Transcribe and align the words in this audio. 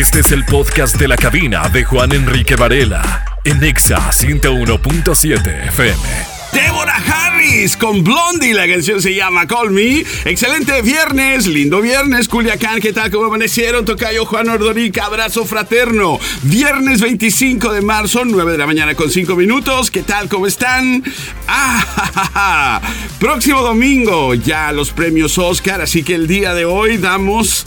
Este 0.00 0.20
es 0.20 0.32
el 0.32 0.46
podcast 0.46 0.96
de 0.98 1.06
la 1.08 1.16
cabina 1.18 1.68
de 1.68 1.84
Juan 1.84 2.12
Enrique 2.12 2.56
Varela 2.56 3.22
en 3.44 3.62
Exa 3.62 3.98
101.7 4.10 5.66
FM. 5.68 6.02
Débora 6.54 6.96
Harris 6.96 7.76
con 7.76 8.02
Blondie, 8.02 8.54
la 8.54 8.66
canción 8.66 9.02
se 9.02 9.14
llama 9.14 9.46
Call 9.46 9.72
Me. 9.72 10.02
Excelente 10.24 10.80
viernes, 10.80 11.46
lindo 11.46 11.82
viernes, 11.82 12.28
Culiacán, 12.28 12.80
¿qué 12.80 12.94
tal? 12.94 13.10
¿Cómo 13.10 13.26
amanecieron? 13.26 13.84
Tocayo 13.84 14.24
Juan 14.24 14.48
Ordorica, 14.48 15.04
abrazo 15.04 15.44
fraterno. 15.44 16.18
Viernes 16.44 17.02
25 17.02 17.70
de 17.70 17.82
marzo, 17.82 18.24
9 18.24 18.52
de 18.52 18.58
la 18.58 18.66
mañana 18.66 18.94
con 18.94 19.10
5 19.10 19.36
minutos, 19.36 19.90
¿qué 19.90 20.02
tal? 20.02 20.30
¿Cómo 20.30 20.46
están? 20.46 21.04
Ah, 21.46 22.80
Próximo 23.20 23.60
domingo, 23.60 24.32
ya 24.32 24.72
los 24.72 24.92
premios 24.92 25.36
Oscar, 25.36 25.82
así 25.82 26.02
que 26.02 26.14
el 26.14 26.26
día 26.26 26.54
de 26.54 26.64
hoy 26.64 26.96
damos 26.96 27.66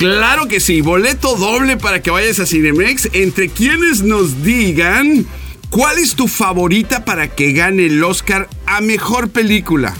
Claro 0.00 0.48
que 0.48 0.58
sí, 0.60 0.80
boleto 0.80 1.36
doble 1.36 1.76
para 1.76 2.00
que 2.00 2.10
vayas 2.10 2.40
a 2.40 2.46
Cinemex 2.46 3.10
entre 3.12 3.50
quienes 3.50 4.00
nos 4.00 4.42
digan 4.42 5.26
cuál 5.68 5.98
es 5.98 6.14
tu 6.14 6.26
favorita 6.26 7.04
para 7.04 7.28
que 7.28 7.52
gane 7.52 7.84
el 7.84 8.02
Oscar 8.02 8.48
a 8.64 8.80
mejor 8.80 9.28
película. 9.28 9.94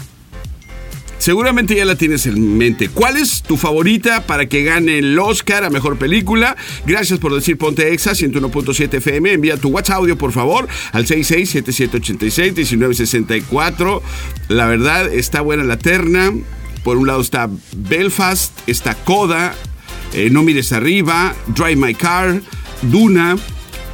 Seguramente 1.19 1.75
ya 1.75 1.85
la 1.85 1.97
tienes 1.97 2.25
en 2.25 2.57
mente. 2.57 2.89
¿Cuál 2.89 3.17
es 3.17 3.43
tu 3.43 3.57
favorita 3.57 4.25
para 4.25 4.47
que 4.47 4.63
gane 4.63 4.97
el 4.97 5.19
Oscar 5.19 5.65
a 5.65 5.69
mejor 5.69 5.99
película? 5.99 6.57
Gracias 6.87 7.19
por 7.19 7.35
decir 7.35 7.59
Ponte 7.59 7.93
Exa 7.93 8.13
101.7 8.13 8.95
FM. 8.95 9.33
Envía 9.33 9.57
tu 9.57 9.69
WhatsApp 9.69 9.97
audio, 9.97 10.17
por 10.17 10.31
favor, 10.31 10.67
al 10.93 11.05
6677861964. 11.05 14.01
La 14.47 14.65
verdad, 14.65 15.13
está 15.13 15.41
buena 15.41 15.63
la 15.63 15.77
terna. 15.77 16.33
Por 16.83 16.97
un 16.97 17.05
lado 17.05 17.21
está 17.21 17.47
Belfast, 17.75 18.51
está 18.65 18.95
Coda, 18.95 19.55
eh, 20.13 20.29
no 20.29 20.43
mires 20.43 20.71
arriba, 20.71 21.35
Drive 21.47 21.75
My 21.75 21.93
Car, 21.93 22.41
Duna, 22.81 23.37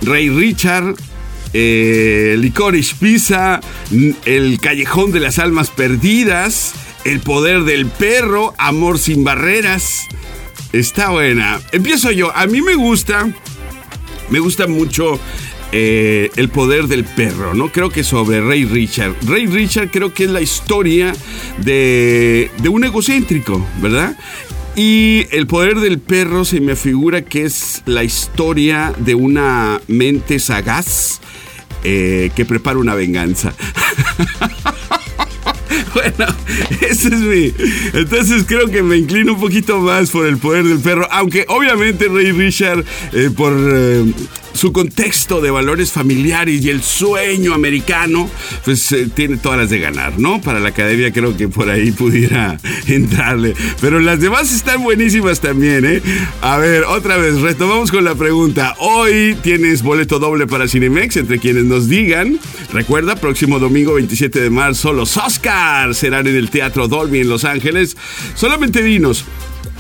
Ray 0.02 0.30
Richard, 0.30 0.96
eh, 1.54 2.36
Licorice 2.40 2.96
Pizza, 3.00 3.62
El 4.26 4.60
Callejón 4.60 5.12
de 5.12 5.20
las 5.20 5.40
Almas 5.40 5.70
Perdidas, 5.70 6.74
El 7.06 7.20
Poder 7.20 7.64
del 7.64 7.88
Perro, 7.88 8.54
Amor 8.58 9.00
sin 9.00 9.24
Barreras. 9.24 10.08
Está 10.74 11.10
buena. 11.10 11.62
Empiezo 11.72 12.12
yo. 12.12 12.36
A 12.36 12.46
mí 12.46 12.62
me 12.62 12.76
gusta, 12.76 13.30
me 14.30 14.40
gusta 14.40 14.68
mucho 14.68 15.20
eh, 15.72 16.30
el 16.36 16.50
poder 16.50 16.88
del 16.88 17.04
perro, 17.04 17.54
¿no? 17.54 17.72
Creo 17.72 17.90
que 17.90 18.04
sobre 18.04 18.42
Ray 18.42 18.66
Richard. 18.66 19.16
Ray 19.26 19.48
Richard 19.48 19.90
creo 19.92 20.14
que 20.14 20.26
es 20.26 20.30
la 20.30 20.42
historia 20.42 21.14
de, 21.58 22.52
de 22.62 22.70
un 22.70 22.84
egocéntrico, 22.84 23.66
¿verdad? 23.82 24.18
Y 24.78 25.26
el 25.32 25.48
poder 25.48 25.80
del 25.80 25.98
perro 25.98 26.46
se 26.46 26.62
me 26.62 26.76
figura 26.76 27.24
que 27.24 27.46
es 27.46 27.82
la 27.88 28.04
historia 28.04 28.94
de 29.00 29.16
una 29.16 29.82
mente 29.88 30.38
sagaz 30.38 31.20
eh, 31.84 32.30
que 32.36 32.46
prepara 32.46 32.78
una 32.78 32.94
venganza. 32.94 33.56
bueno, 35.96 36.28
ese 36.88 37.08
es 37.08 37.20
mi. 37.22 37.54
Entonces 37.94 38.44
creo 38.48 38.68
que 38.68 38.84
me 38.84 38.98
inclino 38.98 39.34
un 39.34 39.40
poquito 39.40 39.80
más 39.80 40.12
por 40.12 40.28
el 40.28 40.38
poder 40.38 40.66
del 40.66 40.80
perro. 40.80 41.08
Aunque 41.10 41.46
obviamente 41.48 42.08
Ray 42.08 42.32
Richard, 42.34 42.86
eh, 43.14 43.32
por 43.36 43.54
eh, 43.58 44.06
su 44.58 44.74
contexto 44.74 45.40
de 45.40 45.52
valores 45.52 45.92
familiares 45.92 46.66
y 46.66 46.70
el 46.72 46.82
sueño 46.82 47.54
americano, 47.54 48.28
pues 48.66 48.92
eh, 48.92 49.08
tiene 49.14 49.38
todas 49.38 49.60
las 49.60 49.70
de 49.70 49.80
ganar, 49.80 50.18
¿no? 50.18 50.42
Para 50.42 50.60
la 50.60 50.70
academia 50.70 51.14
creo 51.14 51.38
que 51.38 51.48
por 51.48 51.70
ahí 51.70 51.92
pudiera 51.92 52.58
entrarle. 52.88 53.54
Pero 53.80 54.00
las 54.00 54.20
demás 54.20 54.52
están 54.52 54.82
buenísimas 54.82 55.42
también, 55.42 55.86
¿eh? 55.86 56.02
A 56.42 56.58
ver, 56.58 56.86
otra 56.86 57.18
vez, 57.18 57.40
retomamos 57.42 57.92
con 57.92 58.04
la 58.04 58.16
pregunta. 58.16 58.74
Hoy 58.80 59.38
tienes 59.44 59.84
boleto 59.84 60.18
doble 60.18 60.48
para 60.48 60.68
Cinemex 60.68 61.18
entre 61.18 61.38
quienes 61.38 61.66
nos 61.66 61.88
digan. 61.88 62.40
Recuerda, 62.74 63.16
próximo 63.16 63.60
domingo 63.60 63.94
27 63.94 64.42
de 64.42 64.50
marzo, 64.50 64.92
los 64.92 65.18
Oscars 65.18 65.98
serán 65.98 66.26
en 66.26 66.36
el 66.36 66.50
Teatro 66.50 66.88
Dolby 66.88 67.20
en 67.20 67.30
Los 67.30 67.46
Ángeles. 67.46 67.96
Solamente 68.34 68.82
dinos. 68.82 69.24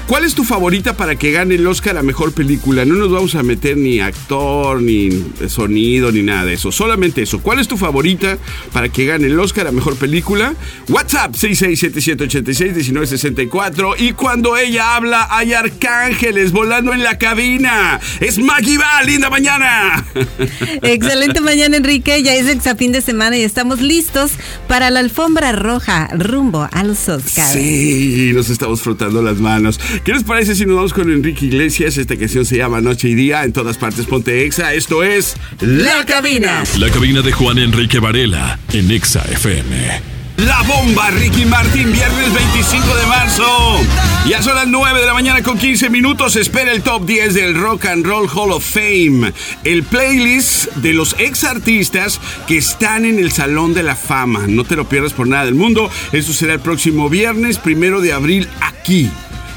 ¿Cuál 0.07 0.23
es 0.23 0.33
tu 0.35 0.45
favorita 0.45 0.95
para 0.95 1.17
que 1.17 1.33
gane 1.33 1.55
el 1.55 1.67
Oscar 1.67 1.97
a 1.97 2.01
mejor 2.01 2.31
película? 2.31 2.85
No 2.85 2.93
nos 2.93 3.11
vamos 3.11 3.35
a 3.35 3.43
meter 3.43 3.75
ni 3.75 3.99
actor, 3.99 4.81
ni 4.81 5.09
sonido, 5.49 6.13
ni 6.13 6.23
nada 6.23 6.45
de 6.45 6.53
eso. 6.53 6.71
Solamente 6.71 7.23
eso. 7.23 7.41
¿Cuál 7.41 7.59
es 7.59 7.67
tu 7.67 7.75
favorita 7.75 8.37
para 8.71 8.87
que 8.87 9.05
gane 9.05 9.27
el 9.27 9.37
Oscar 9.37 9.67
a 9.67 9.73
mejor 9.73 9.97
película? 9.97 10.53
WhatsApp 10.87 11.33
6677861964. 11.33 13.95
Y 13.99 14.13
cuando 14.13 14.55
ella 14.55 14.95
habla, 14.95 15.27
hay 15.29 15.51
arcángeles 15.51 16.53
volando 16.53 16.93
en 16.93 17.03
la 17.03 17.17
cabina. 17.17 17.99
Es 18.21 18.39
Maggie 18.39 18.77
Va, 18.77 19.03
linda 19.03 19.29
mañana. 19.29 20.05
Excelente 20.83 21.41
mañana, 21.41 21.75
Enrique. 21.75 22.23
Ya 22.23 22.33
es 22.33 22.47
exa 22.47 22.75
fin 22.75 22.93
de 22.93 23.01
semana 23.01 23.35
y 23.35 23.43
estamos 23.43 23.81
listos 23.81 24.31
para 24.69 24.89
la 24.89 25.01
alfombra 25.01 25.51
roja 25.51 26.07
rumbo 26.13 26.69
a 26.71 26.85
los 26.85 27.09
Oscars. 27.09 27.51
Sí, 27.51 28.31
nos 28.33 28.49
estamos 28.49 28.81
frotando 28.81 29.21
las 29.21 29.39
manos. 29.39 29.81
¿Qué 30.03 30.13
les 30.13 30.23
parece 30.23 30.55
si 30.55 30.65
nos 30.65 30.75
vamos 30.75 30.93
con 30.93 31.11
Enrique 31.11 31.45
Iglesias? 31.45 31.97
Esta 31.97 32.17
canción 32.17 32.45
se 32.45 32.57
llama 32.57 32.81
Noche 32.81 33.09
y 33.09 33.15
Día. 33.15 33.43
En 33.43 33.53
todas 33.53 33.77
partes 33.77 34.05
ponte 34.05 34.45
Exa. 34.45 34.73
Esto 34.73 35.03
es 35.03 35.35
La 35.61 36.05
Cabina. 36.05 36.63
La 36.77 36.89
cabina 36.89 37.21
de 37.21 37.31
Juan 37.31 37.57
Enrique 37.57 37.99
Varela 37.99 38.59
en 38.73 38.91
Exa 38.91 39.23
FM. 39.31 40.17
La 40.37 40.61
bomba, 40.63 41.09
Ricky 41.09 41.45
Martin, 41.45 41.91
viernes 41.91 42.33
25 42.33 42.95
de 42.95 43.05
marzo. 43.07 43.79
Ya 44.27 44.41
son 44.43 44.55
las 44.55 44.67
9 44.67 44.99
de 44.99 45.05
la 45.07 45.13
mañana 45.13 45.41
con 45.41 45.57
15 45.57 45.89
minutos. 45.89 46.35
Espera 46.35 46.71
el 46.71 46.83
top 46.83 47.05
10 47.05 47.33
del 47.33 47.55
Rock 47.55 47.85
and 47.85 48.05
Roll 48.05 48.29
Hall 48.29 48.51
of 48.51 48.63
Fame. 48.63 49.33
El 49.63 49.83
playlist 49.83 50.67
de 50.75 50.93
los 50.93 51.15
ex 51.17 51.43
artistas 51.43 52.21
que 52.47 52.57
están 52.57 53.05
en 53.05 53.17
el 53.17 53.31
Salón 53.31 53.73
de 53.73 53.83
la 53.83 53.95
Fama. 53.95 54.45
No 54.47 54.63
te 54.63 54.75
lo 54.75 54.87
pierdas 54.87 55.13
por 55.13 55.27
nada 55.27 55.45
del 55.45 55.55
mundo. 55.55 55.89
Esto 56.11 56.33
será 56.33 56.53
el 56.53 56.59
próximo 56.59 57.09
viernes, 57.09 57.57
primero 57.57 57.99
de 57.99 58.13
abril, 58.13 58.47
aquí 58.61 59.09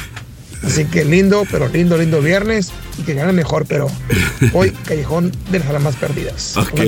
Así 0.64 0.86
que 0.86 1.06
lindo, 1.06 1.44
pero 1.52 1.68
lindo, 1.68 1.98
lindo 1.98 2.22
viernes. 2.22 2.72
Y 2.98 3.04
que 3.04 3.14
gane 3.14 3.32
mejor, 3.32 3.66
pero 3.68 3.88
hoy 4.54 4.72
Callejón 4.86 5.32
de 5.52 5.60
las 5.60 5.70
Almas 5.70 5.96
Perdidas. 5.96 6.58
Ok. 6.58 6.80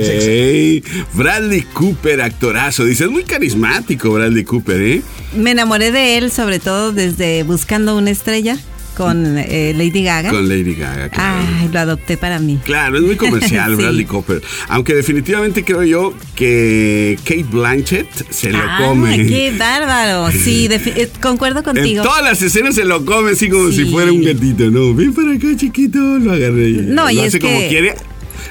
Bradley 1.14 1.62
Cooper, 1.62 2.22
actorazo. 2.22 2.84
Dices, 2.84 3.08
muy 3.08 3.24
carismático 3.24 4.10
Bradley 4.10 4.44
Cooper, 4.44 4.80
¿eh? 4.80 5.02
Me 5.34 5.52
enamoré 5.52 5.92
de 5.92 6.18
él, 6.18 6.30
sobre 6.32 6.58
todo 6.58 6.92
desde 6.92 7.42
Buscando 7.44 7.96
una 7.96 8.10
estrella 8.10 8.58
con 9.00 9.38
eh, 9.38 9.72
Lady 9.74 10.02
Gaga. 10.02 10.30
Con 10.30 10.46
Lady 10.46 10.74
Gaga. 10.74 11.08
claro. 11.08 11.46
Ay, 11.58 11.68
lo 11.72 11.78
adopté 11.80 12.16
para 12.18 12.38
mí. 12.38 12.58
Claro, 12.64 12.98
es 12.98 13.02
muy 13.02 13.16
comercial 13.16 13.70
Sí. 13.76 13.76
Bradley 13.82 14.04
Cooper. 14.04 14.42
Aunque 14.68 14.94
definitivamente 14.94 15.64
creo 15.64 15.82
yo 15.84 16.14
que 16.34 17.18
Kate 17.24 17.44
Blanchett 17.50 18.08
se 18.30 18.50
lo 18.50 18.58
Ah, 18.58 18.78
come. 18.84 19.26
qué 19.26 19.54
bárbaro. 19.58 20.30
Sí, 20.32 20.68
eh, 20.70 21.08
concuerdo 21.22 21.60
En 21.60 21.64
contigo. 21.64 22.02
todas 22.02 22.22
las 22.22 22.42
escenas 22.42 22.74
se 22.74 22.84
lo 22.84 23.04
come 23.06 23.30
así 23.32 23.48
como 23.48 23.70
Sí. 23.70 23.84
si 23.84 23.90
fuera 23.90 24.12
un 24.12 24.22
gatito, 24.22 24.70
¿no? 24.70 24.94
Ven 24.94 25.14
para 25.14 25.32
acá, 25.32 25.46
chiquito, 25.56 25.98
lo 25.98 26.32
agarré. 26.32 26.72
No, 26.72 27.04
lo 27.04 27.10
y 27.10 27.18
hace 27.20 27.38
es 27.38 27.42
como 27.42 27.58
que- 27.58 27.68
quiere, 27.68 27.94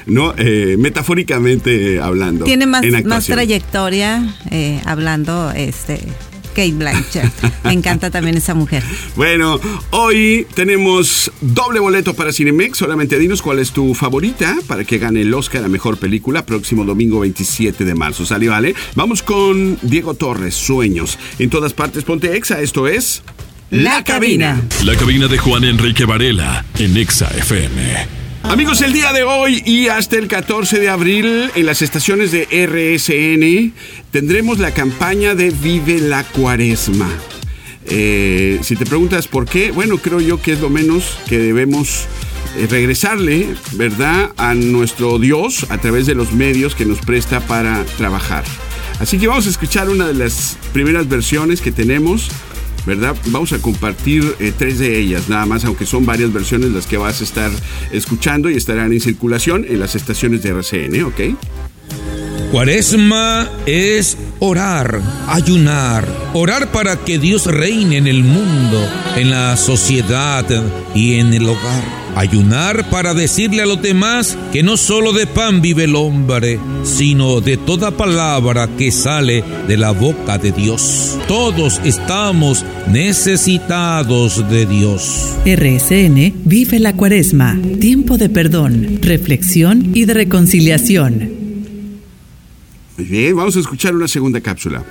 no, 0.06 0.34
eh, 0.36 0.76
metafóricamente 0.78 2.00
hablando. 2.00 2.44
Tiene 2.44 2.66
más, 2.66 2.82
más 3.04 3.26
trayectoria 3.26 4.34
eh, 4.50 4.80
hablando 4.84 5.52
este 5.52 6.00
Kate 6.60 6.72
Blanchett. 6.72 7.32
Me 7.64 7.72
encanta 7.72 8.10
también 8.10 8.36
esa 8.36 8.52
mujer. 8.52 8.82
Bueno, 9.16 9.58
hoy 9.92 10.46
tenemos 10.52 11.32
doble 11.40 11.80
boleto 11.80 12.12
para 12.12 12.34
Cinemex. 12.34 12.76
Solamente 12.76 13.18
dinos 13.18 13.40
cuál 13.40 13.60
es 13.60 13.70
tu 13.70 13.94
favorita 13.94 14.54
para 14.66 14.84
que 14.84 14.98
gane 14.98 15.22
el 15.22 15.32
Oscar 15.32 15.64
a 15.64 15.68
Mejor 15.68 15.96
Película 15.96 16.44
próximo 16.44 16.84
domingo 16.84 17.20
27 17.20 17.86
de 17.86 17.94
marzo. 17.94 18.26
¿Sale, 18.26 18.48
vale? 18.48 18.74
Vamos 18.94 19.22
con 19.22 19.78
Diego 19.80 20.12
Torres, 20.12 20.54
Sueños. 20.54 21.18
En 21.38 21.48
todas 21.48 21.72
partes, 21.72 22.04
ponte 22.04 22.36
exa. 22.36 22.60
Esto 22.60 22.86
es... 22.88 23.22
La 23.70 24.04
Cabina. 24.04 24.60
La 24.84 24.96
cabina 24.96 25.28
de 25.28 25.38
Juan 25.38 25.64
Enrique 25.64 26.04
Varela 26.04 26.66
en 26.78 26.94
Exa 26.98 27.30
FM. 27.38 28.19
Amigos, 28.50 28.82
el 28.82 28.92
día 28.92 29.12
de 29.12 29.22
hoy 29.22 29.62
y 29.64 29.86
hasta 29.86 30.16
el 30.16 30.26
14 30.26 30.80
de 30.80 30.88
abril 30.88 31.52
en 31.54 31.66
las 31.66 31.82
estaciones 31.82 32.32
de 32.32 32.48
RSN 32.50 33.72
tendremos 34.10 34.58
la 34.58 34.74
campaña 34.74 35.36
de 35.36 35.50
Vive 35.50 36.00
la 36.00 36.24
Cuaresma. 36.24 37.08
Eh, 37.86 38.58
si 38.64 38.74
te 38.74 38.86
preguntas 38.86 39.28
por 39.28 39.46
qué, 39.46 39.70
bueno, 39.70 39.98
creo 39.98 40.18
yo 40.20 40.42
que 40.42 40.50
es 40.50 40.60
lo 40.60 40.68
menos 40.68 41.16
que 41.28 41.38
debemos 41.38 42.06
eh, 42.56 42.66
regresarle, 42.68 43.46
¿verdad?, 43.74 44.32
a 44.36 44.54
nuestro 44.54 45.20
Dios 45.20 45.66
a 45.70 45.78
través 45.78 46.06
de 46.06 46.16
los 46.16 46.32
medios 46.32 46.74
que 46.74 46.86
nos 46.86 46.98
presta 46.98 47.38
para 47.38 47.84
trabajar. 47.98 48.42
Así 48.98 49.16
que 49.18 49.28
vamos 49.28 49.46
a 49.46 49.50
escuchar 49.50 49.88
una 49.88 50.08
de 50.08 50.14
las 50.14 50.58
primeras 50.72 51.08
versiones 51.08 51.60
que 51.60 51.70
tenemos. 51.70 52.32
¿Verdad? 52.86 53.16
Vamos 53.26 53.52
a 53.52 53.58
compartir 53.58 54.24
eh, 54.38 54.52
tres 54.56 54.78
de 54.78 54.98
ellas, 54.98 55.28
nada 55.28 55.46
más, 55.46 55.64
aunque 55.64 55.86
son 55.86 56.06
varias 56.06 56.32
versiones 56.32 56.70
las 56.70 56.86
que 56.86 56.96
vas 56.96 57.20
a 57.20 57.24
estar 57.24 57.50
escuchando 57.92 58.50
y 58.50 58.56
estarán 58.56 58.92
en 58.92 59.00
circulación 59.00 59.64
en 59.68 59.80
las 59.80 59.94
estaciones 59.94 60.42
de 60.42 60.50
RCN, 60.50 61.02
¿ok? 61.04 61.20
Cuaresma 62.50 63.48
es 63.66 64.18
orar, 64.40 65.00
ayunar, 65.28 66.04
orar 66.34 66.72
para 66.72 66.96
que 66.96 67.18
Dios 67.18 67.46
reine 67.46 67.96
en 67.96 68.08
el 68.08 68.24
mundo, 68.24 68.88
en 69.16 69.30
la 69.30 69.56
sociedad 69.56 70.44
y 70.92 71.14
en 71.14 71.32
el 71.32 71.48
hogar. 71.48 71.99
Ayunar 72.16 72.90
para 72.90 73.14
decirle 73.14 73.62
a 73.62 73.66
los 73.66 73.80
demás 73.80 74.36
que 74.52 74.62
no 74.62 74.76
solo 74.76 75.12
de 75.12 75.26
pan 75.26 75.60
vive 75.62 75.84
el 75.84 75.94
hombre, 75.94 76.58
sino 76.82 77.40
de 77.40 77.56
toda 77.56 77.96
palabra 77.96 78.68
que 78.76 78.90
sale 78.90 79.44
de 79.68 79.76
la 79.76 79.92
boca 79.92 80.38
de 80.38 80.52
Dios. 80.52 81.18
Todos 81.28 81.80
estamos 81.84 82.64
necesitados 82.88 84.48
de 84.50 84.66
Dios. 84.66 85.36
RSN 85.44 86.32
Vive 86.44 86.78
la 86.78 86.94
Cuaresma, 86.94 87.58
tiempo 87.80 88.18
de 88.18 88.28
perdón, 88.28 88.98
reflexión 89.02 89.92
y 89.94 90.04
de 90.04 90.14
reconciliación. 90.14 91.30
Muy 92.96 93.06
bien, 93.06 93.36
vamos 93.36 93.56
a 93.56 93.60
escuchar 93.60 93.94
una 93.94 94.08
segunda 94.08 94.40
cápsula. 94.40 94.84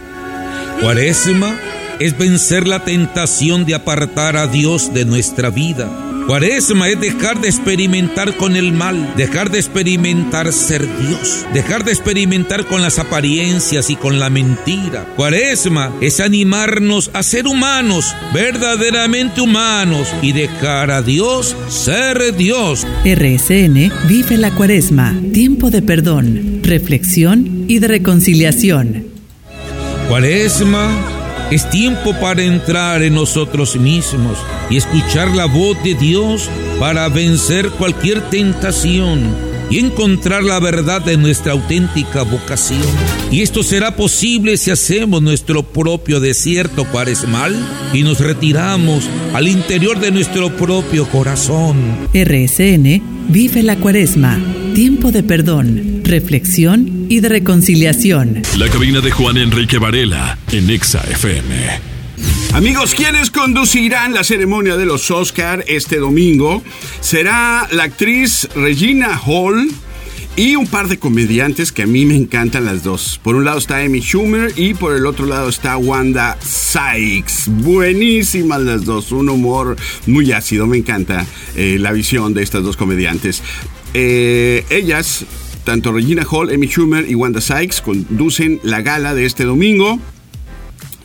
Cuaresma 0.81 1.55
es 1.99 2.17
vencer 2.17 2.67
la 2.67 2.83
tentación 2.85 3.65
de 3.65 3.75
apartar 3.75 4.37
a 4.37 4.47
Dios 4.47 4.93
de 4.93 5.05
nuestra 5.05 5.49
vida. 5.49 6.08
Cuaresma 6.29 6.87
es 6.89 7.01
dejar 7.01 7.41
de 7.41 7.47
experimentar 7.47 8.37
con 8.37 8.55
el 8.55 8.71
mal, 8.71 9.15
dejar 9.17 9.49
de 9.49 9.57
experimentar 9.57 10.53
ser 10.53 10.83
Dios, 10.99 11.43
dejar 11.55 11.83
de 11.83 11.91
experimentar 11.91 12.67
con 12.67 12.83
las 12.83 12.99
apariencias 12.99 13.89
y 13.89 13.95
con 13.95 14.19
la 14.19 14.29
mentira. 14.29 15.11
Cuaresma 15.15 15.91
es 16.01 16.19
animarnos 16.19 17.09
a 17.13 17.23
ser 17.23 17.47
humanos, 17.47 18.13
verdaderamente 18.31 19.41
humanos, 19.41 20.13
y 20.21 20.33
dejar 20.33 20.91
a 20.91 21.01
Dios 21.01 21.57
ser 21.67 22.35
Dios. 22.35 22.85
RSN 23.03 23.91
Vive 24.07 24.37
la 24.37 24.51
Cuaresma, 24.51 25.19
tiempo 25.33 25.71
de 25.71 25.81
perdón, 25.81 26.59
reflexión 26.61 27.65
y 27.67 27.79
de 27.79 27.87
reconciliación. 27.87 29.05
Cuaresma 30.07 31.18
es 31.51 31.69
tiempo 31.69 32.13
para 32.19 32.43
entrar 32.43 33.01
en 33.01 33.15
nosotros 33.15 33.75
mismos 33.75 34.37
y 34.69 34.77
escuchar 34.77 35.29
la 35.35 35.45
voz 35.45 35.81
de 35.83 35.95
Dios 35.95 36.49
para 36.79 37.09
vencer 37.09 37.69
cualquier 37.71 38.21
tentación 38.29 39.49
y 39.69 39.79
encontrar 39.79 40.43
la 40.43 40.59
verdad 40.59 41.01
de 41.01 41.17
nuestra 41.17 41.51
auténtica 41.53 42.23
vocación. 42.23 42.81
Y 43.31 43.41
esto 43.41 43.63
será 43.63 43.95
posible 43.95 44.57
si 44.57 44.71
hacemos 44.71 45.21
nuestro 45.21 45.63
propio 45.63 46.19
desierto 46.19 46.85
cuaresmal 46.85 47.55
y 47.93 48.03
nos 48.03 48.19
retiramos 48.19 49.07
al 49.33 49.47
interior 49.47 49.99
de 49.99 50.11
nuestro 50.11 50.55
propio 50.55 51.07
corazón. 51.07 52.09
RSN 52.13 53.18
Vive 53.31 53.61
la 53.61 53.75
Cuaresma, 53.75 54.39
tiempo 54.73 55.11
de 55.11 55.21
perdón, 55.21 56.01
reflexión 56.03 57.05
y 57.09 57.19
de 57.19 57.29
reconciliación. 57.29 58.41
La 58.57 58.67
cabina 58.69 59.01
de 59.01 59.11
Juan 59.11 59.37
Enrique 59.37 59.77
Varela 59.77 60.39
en 60.51 60.67
Exa 60.71 61.03
FM. 61.11 61.79
Amigos, 62.55 62.95
quienes 62.95 63.29
conducirán 63.29 64.15
la 64.15 64.23
ceremonia 64.23 64.77
de 64.77 64.87
los 64.87 65.11
Oscar 65.11 65.63
este 65.67 65.97
domingo 65.97 66.63
será 67.01 67.67
la 67.71 67.83
actriz 67.83 68.49
Regina 68.55 69.21
Hall 69.23 69.69
y 70.35 70.55
un 70.55 70.67
par 70.67 70.87
de 70.87 70.97
comediantes 70.97 71.71
que 71.71 71.83
a 71.83 71.87
mí 71.87 72.05
me 72.05 72.15
encantan 72.15 72.65
las 72.65 72.83
dos. 72.83 73.19
Por 73.23 73.35
un 73.35 73.45
lado 73.45 73.57
está 73.57 73.77
Amy 73.77 74.01
Schumer 74.01 74.53
y 74.55 74.73
por 74.73 74.95
el 74.95 75.05
otro 75.05 75.25
lado 75.25 75.49
está 75.49 75.77
Wanda 75.77 76.37
Sykes. 76.41 77.49
Buenísimas 77.63 78.61
las 78.61 78.85
dos, 78.85 79.11
un 79.11 79.29
humor 79.29 79.75
muy 80.07 80.31
ácido, 80.31 80.67
me 80.67 80.77
encanta 80.77 81.25
eh, 81.55 81.77
la 81.79 81.91
visión 81.91 82.33
de 82.33 82.43
estas 82.43 82.63
dos 82.63 82.77
comediantes. 82.77 83.43
Eh, 83.93 84.65
ellas, 84.69 85.25
tanto 85.63 85.91
Regina 85.91 86.25
Hall, 86.29 86.53
Amy 86.53 86.67
Schumer 86.67 87.09
y 87.09 87.15
Wanda 87.15 87.41
Sykes, 87.41 87.81
conducen 87.81 88.59
la 88.63 88.81
gala 88.81 89.13
de 89.13 89.25
este 89.25 89.43
domingo 89.43 89.99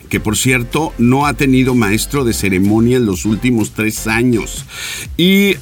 que 0.08 0.20
por 0.20 0.37
cierto 0.37 0.92
no 0.99 1.26
ha 1.26 1.34
tenido 1.34 1.75
maestro 1.75 2.25
de 2.25 2.32
ceremonia 2.32 2.96
en 2.96 3.06
los 3.06 3.25
últimos 3.25 3.73
tres 3.73 4.06
años. 4.06 4.64
Y 5.16 5.56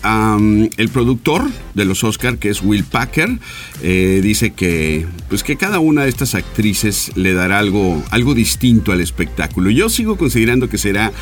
el 0.76 0.88
productor 0.92 1.48
de 1.74 1.84
los 1.84 2.04
Oscar, 2.04 2.38
que 2.38 2.50
es 2.50 2.62
Will 2.62 2.84
Packer, 2.84 3.38
eh, 3.82 4.20
dice 4.22 4.52
que, 4.52 5.06
pues 5.28 5.42
que 5.42 5.56
cada 5.56 5.78
una 5.78 6.04
de 6.04 6.08
estas 6.08 6.34
actrices 6.34 7.12
le 7.14 7.32
dará 7.32 7.58
algo, 7.58 8.02
algo 8.10 8.34
distinto 8.34 8.92
al 8.92 9.00
espectáculo. 9.00 9.70
Yo 9.70 9.88
sigo 9.88 10.16
considerando 10.16 10.68
que 10.68 10.78
será 10.78 11.12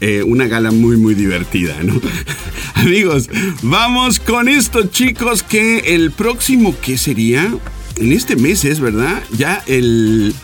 eh, 0.00 0.22
una 0.22 0.46
gala 0.48 0.70
muy 0.70 0.96
muy 0.96 1.14
divertida, 1.14 1.76
¿no? 1.82 2.00
Amigos, 2.74 3.30
vamos 3.62 4.18
con 4.18 4.48
esto 4.48 4.88
chicos 4.88 5.42
que 5.42 5.94
el 5.94 6.10
próximo, 6.10 6.74
¿qué 6.82 6.98
sería? 6.98 7.54
En 7.96 8.12
este 8.12 8.36
mes 8.36 8.64
es, 8.64 8.80
¿verdad? 8.80 9.22
Ya 9.36 9.62
el 9.66 10.34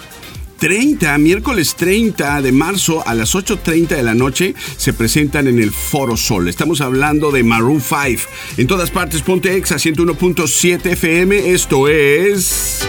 30, 0.61 1.17
miércoles 1.17 1.75
30 1.75 2.43
de 2.43 2.53
marzo 2.53 3.03
a 3.07 3.15
las 3.15 3.35
8.30 3.35 3.89
de 3.97 4.03
la 4.03 4.15
noche 4.15 4.55
se 4.77 4.93
presentan 4.93 5.49
en 5.49 5.59
el 5.59 5.73
Foro 5.73 6.19
Sol. 6.19 6.49
Estamos 6.49 6.83
hablando 6.83 7.33
de 7.33 7.43
Maroon 7.43 7.81
5. 7.81 8.31
En 8.59 8.67
todas 8.67 8.91
partes, 8.91 9.23
ponte 9.23 9.57
exa 9.57 9.77
101.7 9.77 10.87
FM. 10.93 11.53
Esto 11.53 11.89
es... 11.89 12.87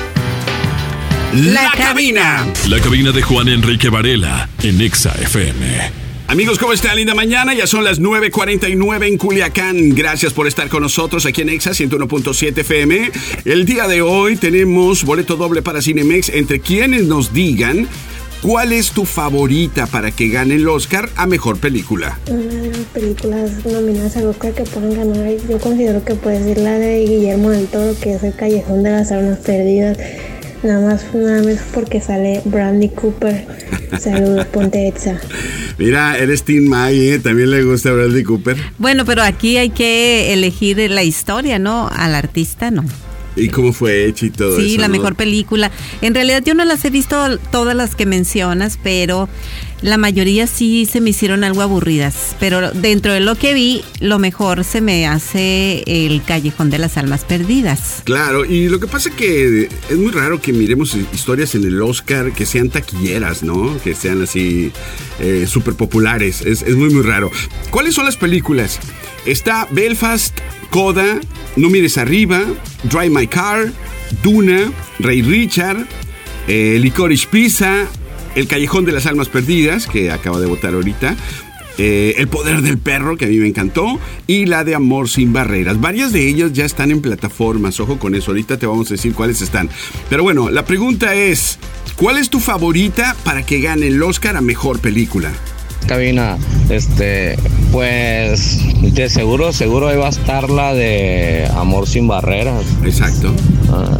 La, 1.34 1.72
cabina. 1.78 2.46
La 2.68 2.82
cabina 2.82 3.14
de 3.14 3.22
Juan 3.22 3.48
Enrique 3.48 3.88
Varela 3.88 4.50
en 4.62 4.82
Exa 4.82 5.14
FM. 5.22 6.11
Amigos, 6.32 6.60
¿cómo 6.60 6.72
están? 6.72 6.96
Linda 6.96 7.14
mañana. 7.14 7.54
Ya 7.54 7.68
son 7.68 7.84
las 7.84 8.00
9.49 8.00 9.06
en 9.06 9.18
Culiacán. 9.18 9.90
Gracias 9.90 10.32
por 10.32 10.48
estar 10.48 10.70
con 10.70 10.82
nosotros 10.82 11.26
aquí 11.26 11.42
en 11.42 11.50
Exa 11.50 11.72
101.7 11.72 12.58
FM. 12.60 13.12
El 13.44 13.66
día 13.66 13.86
de 13.90 14.02
hoy 14.02 14.38
tenemos 14.38 15.04
boleto 15.04 15.36
doble 15.36 15.62
para 15.62 15.82
Cinemex 15.82 16.30
entre 16.30 16.62
quienes 16.62 17.04
nos 17.04 17.34
digan 17.34 17.90
¿Cuál 18.42 18.74
es 18.74 18.90
tu 18.90 19.06
favorita 19.06 19.86
para 19.86 20.10
que 20.10 20.30
gane 20.30 20.56
el 20.56 20.68
Oscar 20.68 21.10
a 21.16 21.28
mejor 21.28 21.60
película? 21.60 22.18
Una 22.28 22.56
de 22.56 22.70
las 22.70 22.86
películas 22.88 23.64
nominadas 23.66 24.18
al 24.18 24.28
Oscar 24.28 24.54
que 24.54 24.64
pueden 24.64 24.96
ganar, 24.96 25.32
yo 25.48 25.60
considero 25.60 26.04
que 26.04 26.16
puede 26.16 26.44
ser 26.44 26.58
la 26.58 26.72
de 26.72 27.06
Guillermo 27.06 27.52
del 27.52 27.68
Toro, 27.68 27.94
que 28.02 28.16
es 28.16 28.24
El 28.24 28.34
Callejón 28.34 28.82
de 28.82 28.90
las 28.90 29.12
Armas 29.12 29.38
Perdidas. 29.40 29.96
Nada 30.64 30.80
más, 30.86 31.14
nada 31.14 31.44
más 31.44 31.60
porque 31.74 32.00
sale 32.02 32.42
Brandy 32.46 32.90
Cooper. 32.90 33.48
Saludos, 34.00 34.46
Ponte 34.48 34.88
Exa. 34.88 35.20
Mira, 35.78 36.18
eres 36.18 36.44
Tim 36.44 36.68
May, 36.68 37.10
¿eh? 37.10 37.20
también 37.20 37.50
le 37.50 37.64
gusta 37.64 37.92
Bradley 37.92 38.24
Cooper. 38.24 38.58
Bueno, 38.78 39.04
pero 39.04 39.24
aquí 39.24 39.58
hay 39.58 39.72
que 39.72 40.34
elegir 40.34 40.78
la 40.92 41.04
historia, 41.04 41.58
¿no? 41.58 41.90
Al 41.92 42.14
artista, 42.14 42.70
no. 42.70 42.86
¿Y 43.36 43.48
cómo 43.48 43.72
fue 43.74 44.06
hecho 44.06 44.26
y 44.26 44.30
todo 44.30 44.56
sí, 44.58 44.62
eso? 44.62 44.72
Sí, 44.72 44.78
la 44.78 44.88
¿no? 44.88 44.94
mejor 44.94 45.16
película. 45.16 45.72
En 46.02 46.14
realidad 46.14 46.44
yo 46.46 46.54
no 46.54 46.66
las 46.66 46.84
he 46.86 46.90
visto 46.90 47.40
todas 47.52 47.76
las 47.76 47.96
que 47.96 48.06
mencionas, 48.06 48.78
pero 48.84 49.30
la 49.82 49.98
mayoría 49.98 50.48
sí 50.48 50.86
se 50.86 51.02
me 51.02 51.10
hicieron 51.10 51.44
algo 51.44 51.62
aburridas. 51.62 52.36
Pero 52.40 52.72
dentro 52.72 53.14
de 53.14 53.20
lo 53.20 53.36
que 53.36 53.54
vi, 53.54 53.84
lo 54.00 54.20
mejor 54.20 54.64
se 54.64 54.82
me 54.82 55.08
hace 55.08 55.84
el 55.88 56.22
Callejón 56.24 56.70
de 56.70 56.78
las 56.78 56.98
Almas 56.98 57.26
Perdidas. 57.26 58.02
Claro, 58.04 58.46
y 58.46 58.70
lo 58.70 58.80
que 58.80 58.88
pasa 58.88 59.10
es 59.10 59.16
que 59.16 59.70
es 59.90 59.98
muy 59.98 60.12
raro 60.12 60.42
que 60.42 60.54
miremos 60.54 60.96
historias 61.14 61.56
en 61.56 61.64
el 61.64 61.82
Oscar 61.82 62.32
que 62.32 62.46
sean 62.46 62.70
taquilleras, 62.70 63.44
¿no? 63.44 63.78
Que 63.84 63.96
sean 63.96 64.22
así 64.22 64.72
eh, 65.20 65.46
súper 65.48 65.76
populares. 65.76 66.42
Es, 66.42 66.68
muy, 66.76 66.90
muy 66.90 67.04
raro. 67.04 67.32
¿Cuáles 67.70 67.96
son 67.96 68.06
las 68.06 68.18
películas? 68.18 68.80
Está 69.26 69.68
Belfast, 69.72 70.38
Coda, 70.70 71.20
No 71.56 71.70
mires 71.70 71.98
arriba, 71.98 72.44
Drive 72.84 73.10
My 73.10 73.28
Car, 73.28 73.72
Duna, 74.24 74.72
Rey 75.00 75.22
Richard, 75.22 75.86
eh, 76.48 76.78
Licorice 76.80 77.28
Pizza, 77.30 77.88
El 78.36 78.48
Callejón 78.48 78.86
de 78.86 78.92
las 78.92 79.06
Almas 79.06 79.30
Perdidas, 79.30 79.88
que 79.88 80.12
acaba 80.12 80.40
de 80.40 80.46
votar 80.48 80.74
ahorita. 80.74 81.16
eh, 81.78 82.16
el 82.18 82.28
poder 82.28 82.62
del 82.62 82.78
perro, 82.78 83.18
que 83.18 83.26
a 83.26 83.28
mí 83.28 83.38
me 83.38 83.48
encantó, 83.48 83.98
y 84.28 84.46
la 84.46 84.64
de 84.64 84.76
Amor 84.76 85.10
sin 85.10 85.34
barreras. 85.34 85.80
Varias 85.80 86.12
de 86.12 86.28
ellas 86.28 86.52
ya 86.54 86.66
están 86.66 86.92
en 86.92 87.02
plataformas, 87.02 87.80
ojo 87.80 87.98
con 87.98 88.14
eso, 88.14 88.32
ahorita 88.32 88.58
te 88.58 88.66
vamos 88.68 88.88
a 88.88 88.96
decir 88.96 89.14
cuáles 89.14 89.42
están. 89.42 89.70
Pero 90.10 90.22
bueno, 90.22 90.50
la 90.50 90.66
pregunta 90.66 91.16
es, 91.16 91.58
¿cuál 91.96 92.18
es 92.18 92.30
tu 92.30 92.40
favorita 92.40 93.16
para 93.24 93.44
que 93.46 93.62
gane 93.62 93.88
el 93.88 94.04
Oscar 94.04 94.36
a 94.38 94.42
Mejor 94.42 94.80
Película? 94.80 95.32
cabina, 95.88 96.38
este, 96.70 97.38
pues 97.72 98.60
de 98.94 99.10
seguro, 99.10 99.52
seguro 99.52 99.88
ahí 99.88 99.98
va 99.98 100.08
a 100.08 100.10
estar 100.10 100.50
la 100.50 100.74
de 100.74 101.50
Amor 101.56 101.88
sin 101.88 102.08
barreras. 102.08 102.64
Exacto. 102.84 103.34
Ah, 103.72 103.98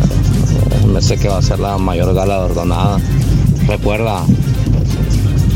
me 0.88 1.02
sé 1.02 1.18
que 1.18 1.28
va 1.28 1.40
a 1.40 1.42
ser 1.42 1.60
la 1.60 1.78
mayor 1.78 2.14
galardonada. 2.14 3.00
Recuerda, 3.68 4.26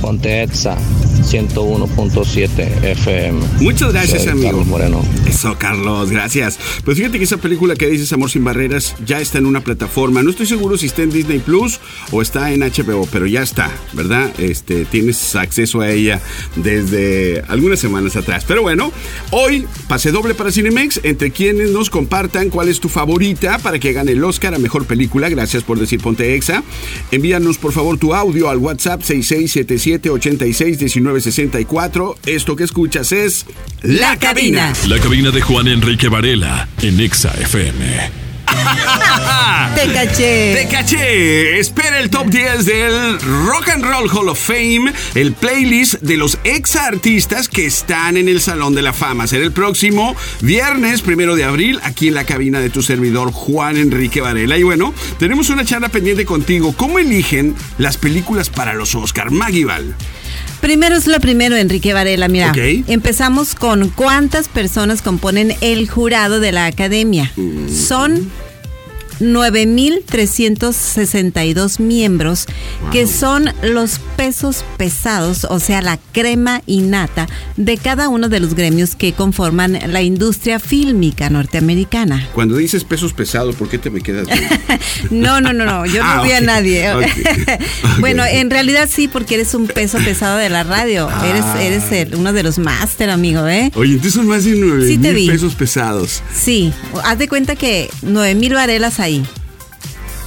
Ponte 0.02 0.44
Exa 0.44 0.78
101.7 1.24 2.84
FM. 2.84 3.40
Muchas 3.62 3.92
gracias, 3.94 4.24
Soy 4.24 4.32
amigo. 4.32 4.48
Carlos 4.50 4.68
Moreno. 4.68 5.02
Eso, 5.26 5.58
Carlos, 5.58 6.12
gracias. 6.12 6.60
Pues 6.84 6.98
fíjate 6.98 7.18
que 7.18 7.24
esa 7.24 7.38
película 7.38 7.76
que 7.76 7.88
dices 7.88 8.14
Amor 8.14 8.30
sin 8.30 8.44
Barreras 8.44 8.96
ya 9.06 9.20
está 9.20 9.40
en 9.40 9.48
una 9.48 9.62
plataforma. 9.62 10.22
No 10.22 10.30
estoy 10.30 10.46
seguro 10.46 10.78
si 10.78 10.86
está 10.86 11.02
en 11.02 11.10
Disney 11.10 11.40
Plus 11.40 11.80
o 12.12 12.22
está 12.22 12.52
en 12.52 12.62
HBO, 12.62 13.08
pero 13.12 13.26
ya 13.26 13.42
está, 13.42 13.72
¿verdad? 13.94 14.32
Este, 14.38 14.86
tienes 14.86 15.36
acceso 15.36 15.82
a 15.82 15.90
ella 15.90 16.22
desde 16.56 17.44
algunas 17.48 17.80
semanas 17.80 18.16
atrás. 18.16 18.46
Pero 18.48 18.62
bueno, 18.62 18.92
hoy 19.32 19.66
pase 19.88 20.12
doble 20.12 20.36
para 20.36 20.52
Cinemex 20.52 21.00
entre 21.04 21.32
quienes 21.32 21.72
nos 21.72 21.90
compartan 21.90 22.50
cuál 22.50 22.70
es 22.70 22.80
tu 22.80 22.88
favorita 22.90 23.58
para 23.58 23.80
que 23.80 23.94
gane 23.94 24.12
el 24.12 24.24
Oscar 24.24 24.54
a 24.54 24.60
mejor 24.60 24.86
película. 24.86 25.28
Gracias 25.30 25.64
por 25.64 25.80
decir 25.80 26.02
Ponte 26.02 26.36
Exa. 26.36 26.64
Envíanos 27.12 27.58
por 27.58 27.74
favor 27.74 27.98
tu 27.98 28.14
audio 28.14 28.50
al 28.50 28.60
WhatsApp 28.60 29.02
6677 29.02 30.10
86 30.12 30.78
1964. 30.78 32.18
Esto 32.28 32.56
que 32.56 32.64
escuchas 32.64 33.12
es 33.12 33.46
La 33.82 34.18
Cabina. 34.20 34.74
La 34.88 35.00
cabina 35.00 35.15
de 35.16 35.42
Juan 35.42 35.70
Enrique 35.70 36.10
Varela 36.10 36.68
en 36.82 37.00
Exa 37.00 37.32
FM. 37.40 38.12
Te 39.74 39.94
caché. 39.94 40.56
Te 40.56 40.68
caché. 40.70 41.58
Espera 41.58 42.02
el 42.02 42.10
top 42.10 42.28
10 42.28 42.66
del 42.66 43.20
Rock 43.22 43.70
and 43.70 43.86
Roll 43.86 44.10
Hall 44.10 44.28
of 44.28 44.38
Fame, 44.38 44.92
el 45.16 45.32
playlist 45.32 46.02
de 46.02 46.18
los 46.18 46.38
ex 46.44 46.76
artistas 46.76 47.48
que 47.48 47.66
están 47.66 48.18
en 48.18 48.28
el 48.28 48.42
Salón 48.42 48.76
de 48.76 48.82
la 48.82 48.92
Fama. 48.92 49.26
Será 49.26 49.46
el 49.46 49.54
próximo 49.54 50.18
viernes, 50.42 51.02
primero 51.02 51.38
de 51.38 51.46
abril, 51.46 51.80
aquí 51.84 52.10
en 52.10 52.14
la 52.14 52.26
cabina 52.26 52.60
de 52.60 52.70
tu 52.70 52.82
servidor 52.82 53.32
Juan 53.32 53.78
Enrique 53.78 54.20
Varela. 54.20 54.58
Y 54.58 54.64
bueno, 54.64 54.94
tenemos 55.18 55.50
una 55.50 55.64
charla 55.64 55.88
pendiente 55.88 56.26
contigo. 56.26 56.74
¿Cómo 56.76 57.00
eligen 57.00 57.56
las 57.78 57.96
películas 57.96 58.50
para 58.50 58.74
los 58.74 58.94
Oscar? 58.96 59.32
Maguival. 59.32 59.96
Primero 60.66 60.96
es 60.96 61.06
lo 61.06 61.20
primero, 61.20 61.56
Enrique 61.56 61.94
Varela. 61.94 62.28
Mira, 62.28 62.52
empezamos 62.88 63.54
con 63.54 63.90
cuántas 63.90 64.50
personas 64.50 65.04
componen 65.04 65.54
el 65.62 65.88
jurado 65.88 66.40
de 66.40 66.52
la 66.52 66.66
academia. 66.66 67.32
Mm. 67.36 67.70
Son 67.70 68.32
9.362 69.20 71.80
miembros 71.80 72.46
que 72.92 73.08
son 73.08 73.50
los 73.64 74.00
pesos 74.18 74.64
pesados, 74.78 75.46
o 75.50 75.60
sea, 75.60 75.82
la 75.82 75.98
crema 76.12 76.62
innata 76.66 77.28
de 77.58 77.78
cada 77.78 78.10
uno 78.10 78.30
de 78.30 78.40
los 78.40 78.54
gremios 78.56 78.96
que 78.96 79.14
conforman 79.14 79.78
la 79.88 80.02
industria 80.02 80.60
fílmica 80.60 81.30
norteamericana. 81.30 82.28
Cuando 82.34 82.58
dices 82.58 82.84
pesos 82.84 83.14
pesados, 83.14 83.56
¿por 83.56 83.70
qué 83.70 83.78
te 83.78 83.90
me 83.90 84.02
quedas 84.02 84.28
bien? 84.28 84.46
No, 85.12 85.40
no, 85.42 85.54
no, 85.54 85.66
no, 85.66 85.86
yo 85.86 86.04
no 86.04 86.10
Ah, 86.10 86.22
vi 86.24 86.32
a 86.32 86.42
nadie. 86.42 86.86
Bueno, 88.00 88.24
en 88.26 88.50
realidad 88.50 88.90
sí, 88.92 89.08
porque 89.08 89.36
eres 89.36 89.54
un 89.54 89.68
peso 89.68 89.98
pesado 90.00 90.38
de 90.38 90.50
la 90.50 90.64
radio. 90.64 91.10
Eres, 91.30 91.46
eres 91.60 91.92
el- 91.92 92.16
uno 92.16 92.34
de 92.34 92.44
los 92.44 92.58
máster, 92.60 93.10
amigo, 93.10 93.48
¿eh? 93.48 93.72
Oye, 93.76 93.92
entonces 93.94 94.14
son 94.14 94.28
más 94.28 94.44
de 94.46 94.52
9 94.56 94.88
Sí 94.88 94.98
mil 94.98 95.32
pesos 95.32 95.56
pesados. 95.56 96.22
Sí, 96.34 96.74
haz 97.04 97.18
de 97.18 97.28
cuenta 97.28 97.56
que 97.56 97.90
9 98.02 98.36
mil 98.36 98.54
varelas 98.54 99.00
ahí. 99.06 99.26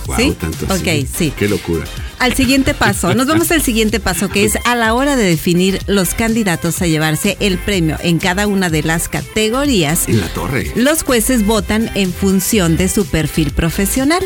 Wow, 0.07 0.17
¿Sí? 0.17 0.37
tanto 0.41 0.65
Ok, 0.65 0.71
así. 0.89 1.09
sí. 1.19 1.33
Qué 1.37 1.49
locura. 1.49 1.85
Al 2.19 2.35
siguiente 2.35 2.73
paso, 2.75 3.15
nos 3.15 3.27
vamos 3.29 3.51
al 3.51 3.63
siguiente 3.63 4.01
paso, 4.01 4.29
que 4.29 4.45
es 4.45 4.59
a 4.65 4.75
la 4.75 4.95
hora 4.95 5.17
de 5.17 5.25
definir 5.25 5.81
los 5.87 6.15
candidatos 6.15 6.81
a 6.81 6.87
llevarse 6.87 7.37
el 7.41 7.59
premio 7.59 7.97
en 8.03 8.19
cada 8.19 8.47
una 8.47 8.71
de 8.71 8.83
las 8.83 9.09
categorías. 9.09 10.09
En 10.09 10.21
la 10.21 10.29
torre. 10.29 10.73
Los 10.75 11.03
jueces 11.03 11.45
votan 11.45 11.91
en 11.95 12.13
función 12.13 12.77
de 12.77 12.89
su 12.89 13.07
perfil 13.07 13.51
profesional. 13.53 14.23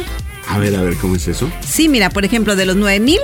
A 0.49 0.59
ver, 0.59 0.75
a 0.77 0.83
ver, 0.83 0.97
¿cómo 0.97 1.17
es 1.17 1.29
eso? 1.29 1.51
Sí, 1.67 1.89
mira, 1.89 2.11
por 2.11 2.25
ejemplo, 2.25 2.57
de 2.57 2.67
los 2.67 2.77
9000 2.77 3.19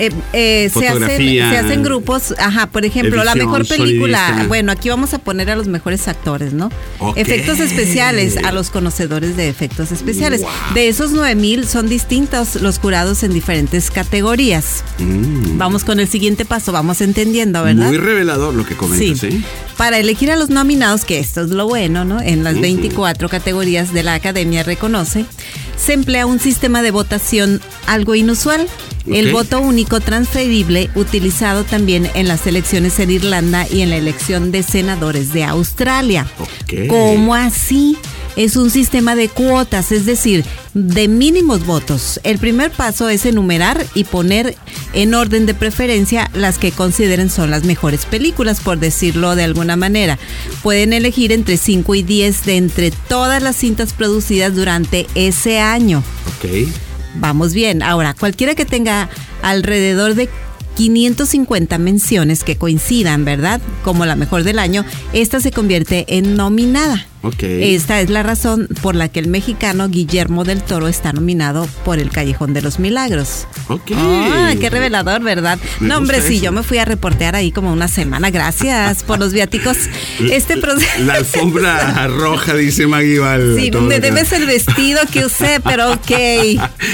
eh, 0.00 0.10
eh, 0.32 0.70
se, 0.72 0.88
hacen, 0.88 1.18
se 1.18 1.42
hacen 1.42 1.82
grupos, 1.82 2.34
ajá, 2.38 2.68
por 2.68 2.86
ejemplo, 2.86 3.22
la 3.22 3.34
mejor 3.34 3.68
película, 3.68 4.46
bueno, 4.48 4.72
aquí 4.72 4.88
vamos 4.88 5.12
a 5.12 5.18
poner 5.18 5.50
a 5.50 5.56
los 5.56 5.68
mejores 5.68 6.08
actores, 6.08 6.54
¿no? 6.54 6.70
Efectos 7.16 7.60
especiales, 7.60 8.38
a 8.38 8.50
los 8.50 8.70
conocedores 8.70 9.36
de 9.36 9.50
efectos 9.50 9.92
especiales. 9.92 10.40
Wow. 10.40 10.50
De 10.72 10.88
esos 10.88 11.10
9000 11.10 11.66
son 11.66 11.86
distintos 11.90 12.54
los 12.62 12.78
jurados 12.78 13.22
en 13.24 13.34
diferentes 13.34 13.90
categorías. 13.90 14.84
Vamos 14.98 15.84
con 15.84 16.00
el 16.00 16.08
siguiente 16.08 16.46
paso, 16.46 16.72
vamos 16.72 17.02
entendiendo, 17.02 17.62
¿verdad? 17.62 17.84
Mm. 17.84 17.88
Muy 17.88 17.98
revelador 17.98 18.54
lo 18.54 18.64
que 18.64 18.76
comentas, 18.76 19.22
¿eh? 19.24 19.38
Para 19.76 19.98
elegir 19.98 20.30
a 20.30 20.36
los 20.36 20.48
nominados, 20.48 21.04
que 21.04 21.18
esto 21.18 21.42
es 21.42 21.50
lo 21.50 21.66
bueno, 21.66 22.06
¿no? 22.06 22.22
En 22.22 22.42
las 22.42 22.58
24 22.58 23.28
categorías 23.28 23.92
de 23.92 24.02
la 24.02 24.14
Academia 24.14 24.62
reconoce, 24.62 25.26
se 25.76 25.92
emplea 25.92 26.24
un 26.24 26.38
sistema 26.38 26.80
de 26.80 26.90
votación 26.90 27.60
algo 27.86 28.14
inusual. 28.14 28.66
El 29.06 29.32
voto 29.32 29.60
único 29.60 30.00
transferible 30.00 30.90
utilizado 30.94 31.64
también 31.64 32.10
en 32.14 32.28
las 32.28 32.46
elecciones 32.46 32.98
en 32.98 33.10
Irlanda 33.10 33.66
y 33.70 33.80
en 33.80 33.90
la 33.90 33.96
elección 33.96 34.52
de 34.52 34.62
senadores 34.62 35.32
de 35.32 35.44
Australia. 35.44 36.26
¿Cómo 36.88 37.34
así? 37.34 37.96
Es 38.36 38.56
un 38.56 38.70
sistema 38.70 39.16
de 39.16 39.28
cuotas, 39.28 39.90
es 39.90 40.06
decir, 40.06 40.44
de 40.72 41.08
mínimos 41.08 41.66
votos. 41.66 42.20
El 42.22 42.38
primer 42.38 42.70
paso 42.70 43.08
es 43.08 43.26
enumerar 43.26 43.84
y 43.94 44.04
poner 44.04 44.56
en 44.92 45.14
orden 45.14 45.46
de 45.46 45.54
preferencia 45.54 46.30
las 46.32 46.58
que 46.58 46.70
consideren 46.70 47.28
son 47.28 47.50
las 47.50 47.64
mejores 47.64 48.06
películas, 48.06 48.60
por 48.60 48.78
decirlo 48.78 49.34
de 49.34 49.44
alguna 49.44 49.76
manera. 49.76 50.18
Pueden 50.62 50.92
elegir 50.92 51.32
entre 51.32 51.56
5 51.56 51.94
y 51.96 52.02
10 52.02 52.44
de 52.44 52.56
entre 52.56 52.90
todas 52.92 53.42
las 53.42 53.56
cintas 53.56 53.92
producidas 53.92 54.54
durante 54.54 55.06
ese 55.14 55.58
año. 55.58 56.04
Ok. 56.38 56.68
Vamos 57.16 57.54
bien. 57.54 57.82
Ahora, 57.82 58.14
cualquiera 58.14 58.54
que 58.54 58.64
tenga 58.64 59.08
alrededor 59.42 60.14
de 60.14 60.28
550 60.76 61.78
menciones 61.78 62.44
que 62.44 62.56
coincidan, 62.56 63.24
¿verdad? 63.24 63.60
Como 63.84 64.06
la 64.06 64.16
mejor 64.16 64.44
del 64.44 64.58
año, 64.58 64.84
esta 65.12 65.40
se 65.40 65.52
convierte 65.52 66.04
en 66.08 66.36
nominada. 66.36 67.06
Ok. 67.22 67.42
Esta 67.42 68.00
es 68.00 68.08
la 68.08 68.22
razón 68.22 68.66
por 68.80 68.94
la 68.94 69.08
que 69.08 69.20
el 69.20 69.28
mexicano 69.28 69.88
Guillermo 69.88 70.44
del 70.44 70.62
Toro 70.62 70.88
está 70.88 71.12
nominado 71.12 71.68
por 71.84 71.98
El 71.98 72.10
Callejón 72.10 72.54
de 72.54 72.62
los 72.62 72.78
Milagros. 72.78 73.46
Ok. 73.68 73.92
Ah, 73.94 74.54
qué 74.58 74.70
revelador, 74.70 75.22
¿verdad? 75.22 75.58
Me 75.80 75.88
no, 75.88 75.98
hombre, 75.98 76.22
sí, 76.22 76.36
eso. 76.36 76.44
yo 76.44 76.52
me 76.52 76.62
fui 76.62 76.78
a 76.78 76.86
reportear 76.86 77.36
ahí 77.36 77.52
como 77.52 77.72
una 77.72 77.88
semana. 77.88 78.30
Gracias 78.30 79.02
por 79.02 79.18
los 79.18 79.34
viáticos. 79.34 79.76
Este 80.30 80.56
proceso. 80.56 80.90
La 81.04 81.14
alfombra 81.14 82.06
roja, 82.08 82.54
dice 82.54 82.86
Maggie. 82.86 83.20
Sí, 83.58 83.70
me 83.70 84.00
debes 84.00 84.32
el 84.32 84.46
vestido 84.46 85.00
que 85.12 85.26
usé, 85.26 85.60
pero 85.62 85.92
ok. 85.92 86.12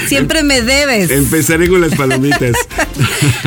Siempre 0.07 0.43
me 0.43 0.61
debes. 0.61 1.09
Empezaré 1.09 1.69
con 1.69 1.81
las 1.81 1.95
palomitas. 1.95 2.55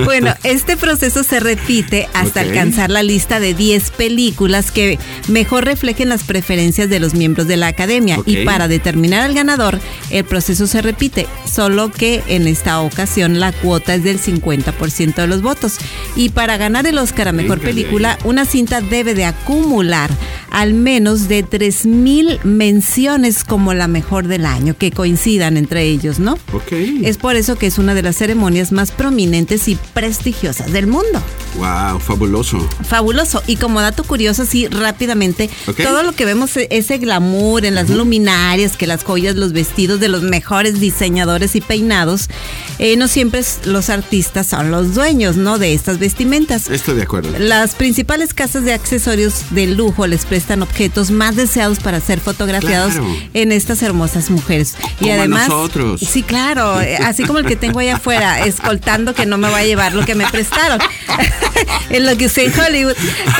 Bueno, 0.04 0.34
este 0.44 0.76
proceso 0.76 1.22
se 1.24 1.40
repite 1.40 2.08
hasta 2.14 2.40
alcanzar 2.40 2.90
la 2.90 3.02
lista 3.02 3.40
de 3.40 3.54
10 3.54 3.90
películas 3.90 4.70
que 4.70 4.98
mejor 5.28 5.64
reflejen 5.64 6.08
las 6.08 6.22
preferencias 6.22 6.69
de 6.70 7.00
los 7.00 7.14
miembros 7.14 7.46
de 7.46 7.56
la 7.56 7.66
academia. 7.68 8.18
Ok. 8.18 8.28
Y 8.28 8.44
para 8.44 8.68
determinar 8.68 9.22
al 9.22 9.34
ganador, 9.34 9.80
el 10.10 10.24
proceso 10.24 10.66
se 10.66 10.82
repite, 10.82 11.26
solo 11.50 11.90
que 11.90 12.22
en 12.28 12.46
esta 12.46 12.80
ocasión 12.80 13.40
la 13.40 13.52
cuota 13.52 13.94
es 13.94 14.04
del 14.04 14.20
50% 14.20 15.14
de 15.14 15.26
los 15.26 15.42
votos. 15.42 15.78
Y 16.16 16.30
para 16.30 16.56
ganar 16.56 16.86
el 16.86 16.98
Oscar 16.98 17.28
a 17.28 17.32
Mejor 17.32 17.58
Véngale. 17.58 17.70
Película, 17.82 18.18
una 18.24 18.44
cinta 18.44 18.80
debe 18.80 19.14
de 19.14 19.24
acumular 19.24 20.10
al 20.50 20.74
menos 20.74 21.28
de 21.28 21.44
3.000 21.44 22.42
menciones 22.42 23.44
como 23.44 23.72
la 23.74 23.86
mejor 23.88 24.26
del 24.26 24.46
año, 24.46 24.76
que 24.76 24.90
coincidan 24.90 25.56
entre 25.56 25.84
ellos, 25.84 26.18
¿no? 26.18 26.32
Ok. 26.52 26.72
Es 27.02 27.18
por 27.18 27.36
eso 27.36 27.56
que 27.56 27.66
es 27.66 27.78
una 27.78 27.94
de 27.94 28.02
las 28.02 28.16
ceremonias 28.16 28.72
más 28.72 28.90
prominentes 28.90 29.68
y 29.68 29.78
prestigiosas 29.94 30.72
del 30.72 30.86
mundo. 30.86 31.22
Wow, 31.56 32.00
fabuloso. 32.00 32.58
Fabuloso. 32.84 33.42
Y 33.46 33.56
como 33.56 33.80
dato 33.80 34.02
curioso, 34.04 34.42
así 34.42 34.66
rápidamente, 34.68 35.50
Ok. 35.66 35.82
todo 35.82 36.02
lo 36.02 36.12
que 36.12 36.24
vemos, 36.24 36.50
ese 36.70 36.98
glamour 36.98 37.64
en 37.64 37.74
las 37.74 37.88
luminarias, 37.90 38.76
que 38.76 38.86
las 38.86 39.04
joyas, 39.04 39.36
los 39.36 39.52
vestidos 39.52 40.00
de 40.00 40.08
los 40.08 40.22
mejores 40.22 40.80
diseñadores 40.80 41.56
y 41.56 41.60
peinados, 41.60 42.28
eh, 42.78 42.96
no 42.96 43.08
siempre 43.08 43.42
los 43.64 43.90
artistas 43.90 44.46
son 44.48 44.70
los 44.70 44.94
dueños, 44.94 45.36
¿no? 45.36 45.58
De 45.58 45.72
estas 45.74 45.98
vestimentas. 45.98 46.68
Estoy 46.68 46.96
de 46.96 47.02
acuerdo. 47.02 47.30
Las 47.38 47.74
principales 47.74 48.34
casas 48.34 48.64
de 48.64 48.72
accesorios 48.72 49.44
de 49.50 49.66
lujo 49.68 50.06
les 50.06 50.24
prestan 50.26 50.62
objetos 50.62 51.10
más 51.10 51.36
deseados 51.36 51.78
para 51.80 52.00
ser 52.00 52.20
fotografiados 52.20 52.94
Claro. 52.94 53.06
en 53.34 53.52
estas 53.52 53.82
hermosas 53.82 54.30
mujeres. 54.30 54.74
y 55.00 55.04
Como 55.04 55.12
a 55.12 55.16
además, 55.16 55.48
nosotros. 55.48 56.00
sí, 56.00 56.22
claro, 56.22 56.80
eh, 56.80 56.96
así 56.96 57.24
como 57.24 57.38
el 57.38 57.46
que 57.46 57.56
tengo 57.56 57.78
allá 57.80 57.96
afuera, 57.96 58.40
escoltando 58.46 59.14
que 59.14 59.26
no 59.26 59.38
me 59.38 59.48
va 59.50 59.58
a 59.58 59.64
llevar 59.64 59.94
lo 59.94 60.04
que 60.04 60.14
me 60.14 60.26
prestaron. 60.26 60.78
en 61.90 62.06
lo 62.06 62.16
que 62.16 62.26
usé 62.26 62.46
en 62.46 62.58
Hollywood. 62.58 62.94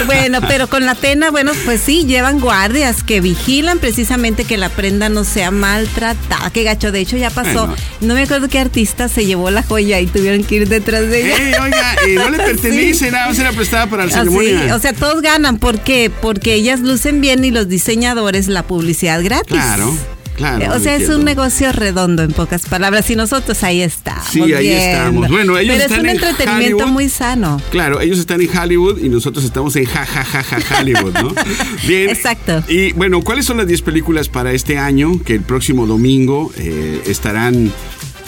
Bueno, 0.07 0.41
pero 0.47 0.69
con 0.69 0.85
la 0.85 0.95
pena, 0.95 1.31
bueno, 1.31 1.53
pues 1.65 1.81
sí, 1.81 2.05
llevan 2.05 2.41
guardias 2.41 3.03
que 3.11 3.21
vigilan 3.21 3.81
precisamente 3.81 4.45
que 4.45 4.57
la 4.57 4.69
prenda 4.69 5.09
no 5.09 5.25
sea 5.25 5.51
maltratada. 5.51 6.49
Qué 6.51 6.63
gacho, 6.63 6.93
de 6.93 7.01
hecho 7.01 7.17
ya 7.17 7.29
pasó. 7.31 7.67
Bueno. 7.67 7.75
No 8.01 8.15
me 8.15 8.23
acuerdo 8.23 8.47
qué 8.49 8.61
artista 8.61 9.09
se 9.09 9.27
llevó 9.27 9.51
la 9.51 9.65
joya 9.65 9.99
y 9.99 10.07
tuvieron 10.07 10.45
que 10.45 10.55
ir 10.55 10.69
detrás 10.69 11.01
de 11.11 11.23
ella. 11.27 11.37
Ey, 11.37 11.55
oiga, 11.61 11.97
eh, 12.07 12.15
no 12.15 12.31
le 12.31 12.37
pertenece, 12.45 13.11
nada 13.11 13.27
más 13.27 13.39
era 13.41 13.51
prestada 13.51 13.89
para 13.89 14.05
la 14.07 14.11
Así, 14.17 14.31
ceremonia. 14.31 14.77
o 14.77 14.79
sea, 14.79 14.93
todos 14.93 15.23
ganan. 15.23 15.59
¿Por 15.59 15.81
qué? 15.81 16.09
Porque 16.23 16.55
ellas 16.55 16.79
lucen 16.79 17.21
bien 17.21 17.45
y 17.45 17.51
los 17.51 17.69
diseñadores 17.69 18.47
la 18.47 18.63
publicidad 18.63 19.25
gratis. 19.25 19.55
Claro, 19.55 19.93
claro. 20.41 20.65
Eh, 20.65 20.69
o 20.69 20.81
sea, 20.81 20.95
es 20.95 21.03
entiendo. 21.03 21.19
un 21.19 21.25
negocio 21.25 21.73
redondo 21.73 22.23
en 22.23 22.33
pocas 22.33 22.63
palabras 22.67 23.09
y 23.11 23.17
nosotros 23.17 23.63
ahí 23.63 23.83
estamos. 23.83 24.25
Sí, 24.29 24.41
ahí 24.41 24.65
viendo. 24.65 24.79
estamos. 24.79 25.29
Bueno, 25.29 25.59
ellos 25.59 25.75
Pero 25.75 25.85
es 25.85 25.91
están 25.91 26.01
un 26.01 26.07
en 26.07 26.17
entretenimiento 26.17 26.77
Hollywood. 26.77 26.93
muy 26.93 27.09
sano. 27.09 27.63
Claro, 27.71 28.01
ellos 28.01 28.19
están 28.19 28.41
en 28.41 28.57
Hollywood 28.57 28.99
y 29.03 29.09
nosotros 29.09 29.45
estamos 29.45 29.77
en 29.77 29.85
ja, 29.85 30.05
ja, 30.07 30.25
ja, 30.25 30.43
ja, 30.43 30.81
Hollywood, 30.81 31.13
¿no? 31.15 31.33
Bien. 31.87 32.11
Exacto. 32.11 32.63
Y 32.69 32.93
bueno, 32.93 33.21
¿cuáles 33.23 33.45
son 33.45 33.59
las 33.59 33.67
10 33.67 33.83
películas 33.83 34.29
para 34.29 34.53
este 34.53 34.79
año 34.79 35.21
que 35.23 35.35
el 35.35 35.43
próximo 35.43 35.87
domingo 35.87 36.53
eh, 36.57 37.03
estarán 37.07 37.73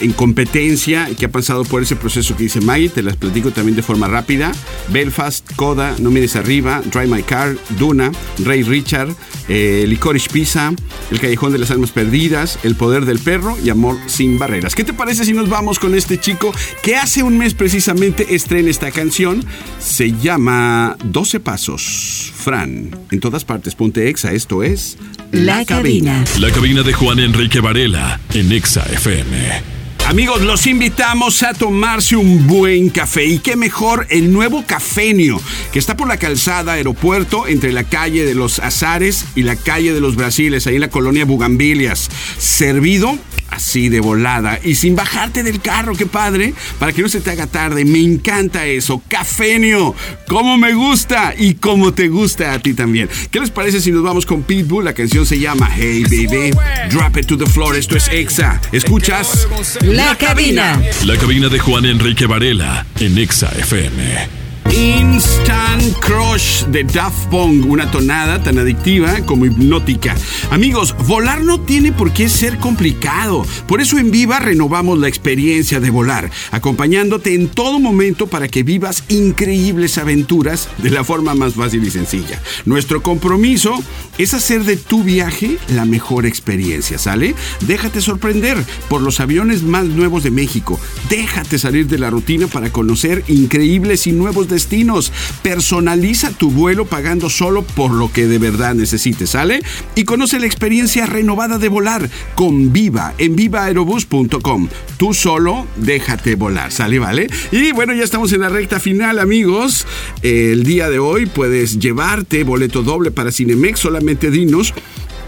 en 0.00 0.12
competencia 0.12 1.08
que 1.18 1.26
ha 1.26 1.30
pasado 1.30 1.64
por 1.64 1.82
ese 1.82 1.96
proceso 1.96 2.36
que 2.36 2.44
dice 2.44 2.60
Maggie? 2.60 2.88
Te 2.88 3.02
las 3.02 3.16
platico 3.16 3.50
también 3.50 3.76
de 3.76 3.82
forma 3.82 4.08
rápida. 4.08 4.52
Belfast, 4.88 5.50
Coda, 5.56 5.94
No 5.98 6.10
mires 6.10 6.36
arriba, 6.36 6.82
Drive 6.84 7.06
My 7.06 7.22
Car, 7.22 7.56
Duna, 7.78 8.12
Ray 8.44 8.62
Richard, 8.62 9.14
eh, 9.48 9.84
Licorice 9.86 10.28
Pizza, 10.30 10.72
El 11.10 11.20
Callejón 11.20 11.52
de 11.52 11.58
las 11.58 11.70
Almas 11.70 11.90
Perdidas, 11.90 12.58
El 12.62 12.74
Poder 12.74 13.04
del 13.04 13.18
Perro 13.18 13.56
y 13.62 13.70
Amor 13.70 13.96
sin 14.06 14.38
Barreras. 14.38 14.74
¿Qué 14.74 14.84
te 14.84 14.92
parece 14.92 15.24
si 15.24 15.32
nos 15.32 15.48
vamos 15.48 15.78
con 15.78 15.94
este 15.94 16.18
chico 16.18 16.52
que 16.82 16.96
hace 16.96 17.22
un 17.22 17.38
mes 17.38 17.54
precisamente 17.54 18.34
estrena 18.34 18.70
esta 18.70 18.90
canción? 18.90 19.44
Se 19.78 20.12
llama 20.12 20.96
12 21.04 21.40
Pasos. 21.40 22.32
Fran, 22.34 22.90
en 23.10 23.20
todas 23.20 23.44
partes, 23.44 23.74
ponte 23.74 24.08
exa, 24.08 24.32
esto 24.32 24.62
es 24.62 24.96
La 25.30 25.64
cabina. 25.64 26.24
La 26.40 26.50
cabina 26.50 26.82
de 26.82 26.92
Juan 26.92 27.18
Enrique 27.18 27.60
Varela 27.60 28.20
en 28.34 28.52
Exa 28.52 28.84
FM. 28.92 29.82
Amigos, 30.12 30.42
los 30.42 30.66
invitamos 30.66 31.42
a 31.42 31.54
tomarse 31.54 32.16
un 32.16 32.46
buen 32.46 32.90
café 32.90 33.24
y 33.24 33.38
qué 33.38 33.56
mejor 33.56 34.06
el 34.10 34.30
nuevo 34.30 34.62
Cafenio, 34.66 35.40
que 35.72 35.78
está 35.78 35.96
por 35.96 36.06
la 36.06 36.18
calzada 36.18 36.74
aeropuerto 36.74 37.46
entre 37.46 37.72
la 37.72 37.84
calle 37.84 38.26
de 38.26 38.34
los 38.34 38.58
Azares 38.58 39.24
y 39.34 39.42
la 39.42 39.56
calle 39.56 39.94
de 39.94 40.00
los 40.00 40.14
Brasiles, 40.14 40.66
ahí 40.66 40.74
en 40.74 40.82
la 40.82 40.90
colonia 40.90 41.24
Bugambilias. 41.24 42.10
Servido 42.36 43.18
así 43.52 43.88
de 43.88 44.00
volada 44.00 44.58
y 44.62 44.74
sin 44.74 44.96
bajarte 44.96 45.42
del 45.42 45.60
carro, 45.60 45.94
qué 45.94 46.06
padre, 46.06 46.54
para 46.78 46.92
que 46.92 47.02
no 47.02 47.08
se 47.08 47.20
te 47.20 47.30
haga 47.30 47.46
tarde. 47.46 47.84
Me 47.84 48.00
encanta 48.00 48.66
eso. 48.66 49.02
Cafenio, 49.08 49.94
como 50.26 50.58
me 50.58 50.72
gusta 50.74 51.34
y 51.36 51.54
como 51.54 51.92
te 51.92 52.08
gusta 52.08 52.52
a 52.52 52.58
ti 52.58 52.74
también. 52.74 53.08
¿Qué 53.30 53.40
les 53.40 53.50
parece 53.50 53.80
si 53.80 53.90
nos 53.90 54.02
vamos 54.02 54.26
con 54.26 54.42
Pitbull? 54.42 54.84
La 54.84 54.94
canción 54.94 55.26
se 55.26 55.38
llama 55.38 55.70
Hey 55.74 56.04
Baby, 56.04 56.50
Drop 56.90 57.16
It 57.16 57.26
to 57.26 57.38
the 57.38 57.46
Floor. 57.46 57.76
Esto 57.76 57.96
es 57.96 58.08
Exa. 58.08 58.60
Escuchas 58.72 59.48
La 59.82 60.16
cabina. 60.16 60.80
La 61.04 61.16
cabina 61.16 61.48
de 61.48 61.58
Juan 61.58 61.84
Enrique 61.84 62.26
Varela 62.26 62.86
en 62.98 63.18
Exa 63.18 63.50
FM. 63.58 64.41
Instant 64.70 65.82
Crush 66.00 66.64
de 66.66 66.84
Daft 66.84 67.28
Punk, 67.28 67.66
una 67.66 67.90
tonada 67.90 68.42
tan 68.42 68.58
adictiva 68.58 69.20
como 69.26 69.46
hipnótica. 69.46 70.14
Amigos, 70.50 70.94
volar 71.06 71.42
no 71.42 71.60
tiene 71.60 71.92
por 71.92 72.12
qué 72.12 72.28
ser 72.28 72.58
complicado. 72.58 73.44
Por 73.66 73.80
eso 73.80 73.98
en 73.98 74.10
Viva 74.10 74.38
renovamos 74.38 74.98
la 74.98 75.08
experiencia 75.08 75.80
de 75.80 75.90
volar, 75.90 76.30
acompañándote 76.50 77.34
en 77.34 77.48
todo 77.48 77.78
momento 77.78 78.26
para 78.26 78.48
que 78.48 78.62
vivas 78.62 79.04
increíbles 79.08 79.98
aventuras 79.98 80.68
de 80.78 80.90
la 80.90 81.04
forma 81.04 81.34
más 81.34 81.54
fácil 81.54 81.84
y 81.84 81.90
sencilla. 81.90 82.40
Nuestro 82.64 83.02
compromiso 83.02 83.82
es 84.18 84.34
hacer 84.34 84.64
de 84.64 84.76
tu 84.76 85.02
viaje 85.02 85.58
la 85.68 85.84
mejor 85.84 86.26
experiencia, 86.26 86.98
¿sale? 86.98 87.34
Déjate 87.60 88.00
sorprender 88.00 88.62
por 88.88 89.00
los 89.00 89.20
aviones 89.20 89.62
más 89.62 89.86
nuevos 89.86 90.22
de 90.22 90.30
México. 90.30 90.78
Déjate 91.08 91.58
salir 91.58 91.86
de 91.86 91.98
la 91.98 92.10
rutina 92.10 92.46
para 92.46 92.70
conocer 92.70 93.24
increíbles 93.28 94.06
y 94.06 94.12
nuevos 94.12 94.48
destinos. 94.52 95.12
Personaliza 95.42 96.30
tu 96.30 96.50
vuelo 96.50 96.86
pagando 96.86 97.28
solo 97.28 97.62
por 97.62 97.90
lo 97.90 98.12
que 98.12 98.26
de 98.26 98.38
verdad 98.38 98.74
necesites, 98.74 99.30
¿sale? 99.30 99.60
Y 99.96 100.04
conoce 100.04 100.38
la 100.38 100.46
experiencia 100.46 101.06
renovada 101.06 101.58
de 101.58 101.68
volar 101.68 102.08
con 102.36 102.72
Viva 102.72 103.14
en 103.18 103.34
vivaaerobus.com. 103.34 104.68
Tú 104.96 105.14
solo 105.14 105.66
déjate 105.76 106.36
volar, 106.36 106.70
¿sale? 106.70 106.98
¿Vale? 106.98 107.28
Y 107.50 107.72
bueno, 107.72 107.92
ya 107.94 108.04
estamos 108.04 108.32
en 108.32 108.42
la 108.42 108.48
recta 108.48 108.78
final, 108.78 109.18
amigos. 109.18 109.86
El 110.22 110.64
día 110.64 110.88
de 110.88 110.98
hoy 110.98 111.26
puedes 111.26 111.78
llevarte 111.78 112.44
boleto 112.44 112.82
doble 112.82 113.10
para 113.10 113.32
Cinemex. 113.32 113.80
Solamente 113.80 114.30
dinos 114.30 114.74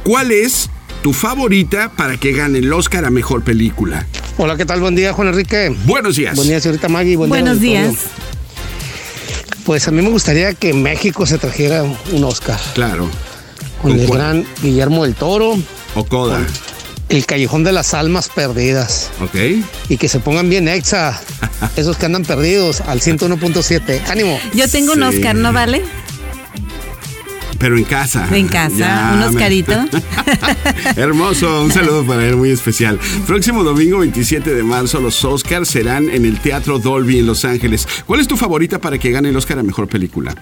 cuál 0.04 0.30
es 0.30 0.70
tu 1.02 1.12
favorita 1.12 1.92
para 1.92 2.16
que 2.16 2.32
gane 2.32 2.60
el 2.60 2.72
Oscar 2.72 3.04
a 3.04 3.10
mejor 3.10 3.42
película. 3.42 4.06
Hola, 4.37 4.56
¿qué 4.56 4.64
tal? 4.64 4.80
Buen 4.80 4.94
día, 4.94 5.12
Juan 5.12 5.28
Enrique. 5.28 5.74
Buenos 5.84 6.16
días. 6.16 6.34
Buen 6.34 6.48
día, 6.48 6.60
señorita 6.60 6.88
Maggie. 6.88 7.16
Buen 7.16 7.28
Buenos 7.28 7.60
día, 7.60 7.88
días. 7.88 8.06
Pues 9.64 9.88
a 9.88 9.90
mí 9.90 10.03
me 10.03 10.11
gustaría 10.11 10.53
que 10.55 10.72
México 10.74 11.27
se 11.27 11.38
trajera 11.38 11.85
un 12.12 12.24
Oscar 12.24 12.59
Claro. 12.74 13.09
con 13.81 13.92
¿Con 13.92 14.00
el 14.00 14.07
cuál? 14.07 14.18
gran 14.18 14.46
Guillermo 14.62 15.05
del 15.05 15.14
Toro, 15.14 15.57
O 15.94 16.05
Coda. 16.05 16.46
El 17.09 17.27
Callejón 17.27 17.64
de 17.64 17.72
las 17.72 17.92
Almas 17.94 18.29
Perdidas. 18.35 19.11
Ok. 19.22 19.37
Y 19.90 19.96
que 19.98 20.09
se 20.09 20.20
pongan 20.20 20.48
bien 20.48 20.68
exa, 20.68 21.20
esos 21.77 21.96
que 21.96 22.07
andan 22.07 22.24
perdidos, 22.24 22.81
al 22.81 23.00
101.7. 23.00 24.00
¡Ánimo! 24.09 24.38
Yo 24.55 24.68
tengo 24.68 24.92
un 24.92 25.00
Sí. 25.11 25.16
Oscar, 25.18 25.35
¿no 25.37 25.53
vale? 25.53 25.83
Pero 27.64 27.79
en 27.79 27.85
casa. 27.85 28.29
En 28.31 28.46
casa, 28.46 28.77
Ya, 28.77 29.11
un 29.14 29.20
me- 29.20 29.27
Oscarito. 29.27 29.72
Hermoso, 30.96 31.62
un 31.62 31.72
saludo 31.72 32.05
para 32.05 32.22
él 32.27 32.37
muy 32.37 32.50
especial. 32.50 33.00
Próximo 33.27 33.64
domingo 33.64 34.00
27 34.00 34.53
de 34.55 34.62
marzo 34.62 35.00
los 35.00 35.24
Oscars 35.24 35.66
serán 35.66 36.11
en 36.11 36.27
el 36.27 36.40
Teatro 36.40 36.79
Dolby 36.79 37.20
en 37.20 37.27
Los 37.27 37.46
Ángeles. 37.46 37.88
¿Cuál 38.05 38.20
es 38.20 38.29
tu 38.29 38.37
favorita 38.37 38.79
para 38.81 38.98
que 38.98 39.11
gane 39.12 39.31
el 39.31 39.37
Oscar 39.38 39.59
a 39.61 39.62
Mejor 39.62 39.88
Película? 39.88 40.35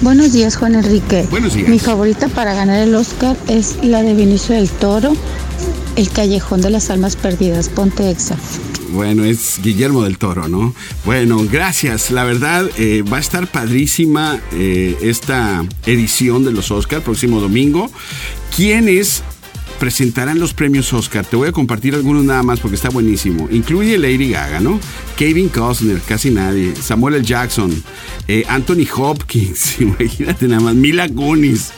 Buenos 0.00 0.32
días, 0.32 0.56
Juan 0.58 0.76
Enrique. 0.76 1.26
Buenos 1.28 1.54
días. 1.54 1.68
Mi 1.68 1.80
favorita 1.80 2.28
para 2.28 2.54
ganar 2.54 2.78
el 2.78 2.94
Oscar 2.94 3.36
es 3.48 3.78
la 3.82 4.02
de 4.04 4.14
Benicio 4.14 4.54
del 4.54 4.68
Toro, 4.70 5.16
El 5.96 6.08
Callejón 6.10 6.60
de 6.60 6.70
las 6.70 6.88
Almas 6.88 7.16
Perdidas. 7.16 7.68
Ponte 7.68 8.08
exa. 8.10 8.36
Bueno, 8.94 9.24
es 9.24 9.60
Guillermo 9.60 10.04
del 10.04 10.18
Toro, 10.18 10.46
¿no? 10.46 10.72
Bueno, 11.04 11.44
gracias. 11.50 12.12
La 12.12 12.22
verdad, 12.22 12.70
eh, 12.78 13.02
va 13.02 13.16
a 13.16 13.20
estar 13.20 13.48
padrísima 13.48 14.40
eh, 14.52 14.96
esta 15.02 15.66
edición 15.84 16.44
de 16.44 16.52
los 16.52 16.70
Oscar 16.70 17.02
próximo 17.02 17.40
domingo. 17.40 17.90
¿Quiénes 18.54 19.24
presentarán 19.78 20.38
los 20.38 20.54
premios 20.54 20.92
Oscar? 20.92 21.24
Te 21.24 21.36
voy 21.36 21.48
a 21.48 21.52
compartir 21.52 21.94
algunos 21.94 22.24
nada 22.24 22.42
más 22.42 22.60
porque 22.60 22.76
está 22.76 22.88
buenísimo. 22.88 23.48
Incluye 23.50 23.98
Lady 23.98 24.30
Gaga, 24.30 24.60
¿no? 24.60 24.80
Kevin 25.16 25.48
Costner, 25.48 26.00
casi 26.00 26.30
nadie. 26.30 26.74
Samuel 26.76 27.16
L. 27.16 27.24
Jackson. 27.24 27.70
eh, 28.28 28.44
Anthony 28.48 28.86
Hopkins, 28.96 29.80
imagínate 29.80 30.48
nada 30.48 30.60
más. 30.62 30.74
Mila 30.74 31.08
Kunis. 31.08 31.72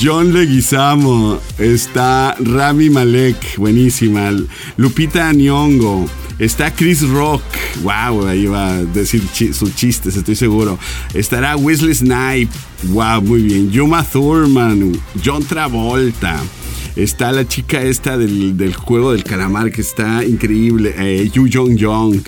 John 0.00 0.32
Leguizamo. 0.32 1.40
Está 1.58 2.34
Rami 2.40 2.90
Malek, 2.90 3.56
buenísima. 3.56 4.30
Lupita 4.76 5.32
Nyong'o. 5.32 6.06
Está 6.38 6.72
Chris 6.72 7.02
Rock. 7.08 7.42
Wow, 7.82 8.26
ahí 8.28 8.46
va 8.46 8.68
a 8.76 8.84
decir 8.84 9.22
sus 9.52 9.74
chistes, 9.74 10.14
estoy 10.16 10.36
seguro. 10.36 10.78
Estará 11.12 11.56
Wesley 11.56 11.94
Snipe. 11.94 12.48
Wow, 12.90 13.22
muy 13.22 13.42
bien. 13.42 13.70
Yuma 13.72 14.04
Thurman. 14.04 14.92
John 15.24 15.44
Travolta. 15.44 16.40
Está 16.96 17.32
la 17.32 17.46
chica 17.46 17.82
esta 17.82 18.16
del, 18.18 18.56
del 18.56 18.74
juego 18.74 19.12
del 19.12 19.24
calamar 19.24 19.70
que 19.70 19.80
está 19.80 20.24
increíble. 20.24 20.94
Eh, 20.98 21.30
Yu 21.32 21.48
Jong 21.52 21.78
Jong. 21.80 22.20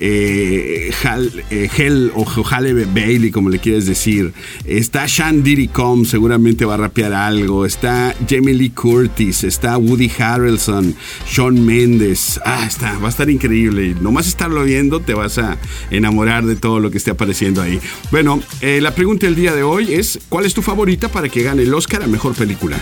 Eh, 0.00 0.90
Hal- 1.02 1.44
eh, 1.50 2.10
o 2.14 2.24
Halle 2.50 2.84
Bailey, 2.86 3.30
como 3.30 3.50
le 3.50 3.58
quieres 3.58 3.86
decir. 3.86 4.32
Está 4.64 5.06
Sean 5.08 5.42
Diddy 5.42 5.68
Com, 5.68 6.04
seguramente 6.04 6.64
va 6.64 6.74
a 6.74 6.78
rapear 6.78 7.12
algo. 7.12 7.66
Está 7.66 8.14
Jamie 8.28 8.54
Lee 8.54 8.70
Curtis. 8.70 9.44
Está 9.44 9.76
Woody 9.78 10.10
Harrelson. 10.18 10.94
Sean 11.28 11.64
Mendes. 11.64 12.40
Ah, 12.44 12.64
está, 12.66 12.98
va 12.98 13.06
a 13.06 13.10
estar 13.10 13.28
increíble. 13.30 13.94
Nomás 14.00 14.26
estarlo 14.28 14.64
viendo 14.64 15.00
te 15.00 15.14
vas 15.14 15.38
a 15.38 15.56
enamorar 15.90 16.44
de 16.46 16.56
todo 16.56 16.80
lo 16.80 16.90
que 16.90 16.98
esté 16.98 17.10
apareciendo 17.10 17.62
ahí. 17.62 17.80
Bueno, 18.10 18.40
eh, 18.60 18.80
la 18.80 18.94
pregunta 18.94 19.26
del 19.26 19.34
día 19.34 19.54
de 19.54 19.62
hoy 19.62 19.94
es: 19.94 20.18
¿cuál 20.28 20.46
es 20.46 20.54
tu 20.54 20.62
favorita 20.62 21.08
para 21.08 21.28
que 21.28 21.42
gane 21.42 21.62
el 21.62 21.74
Oscar 21.74 22.02
a 22.02 22.06
mejor 22.06 22.34
película? 22.34 22.76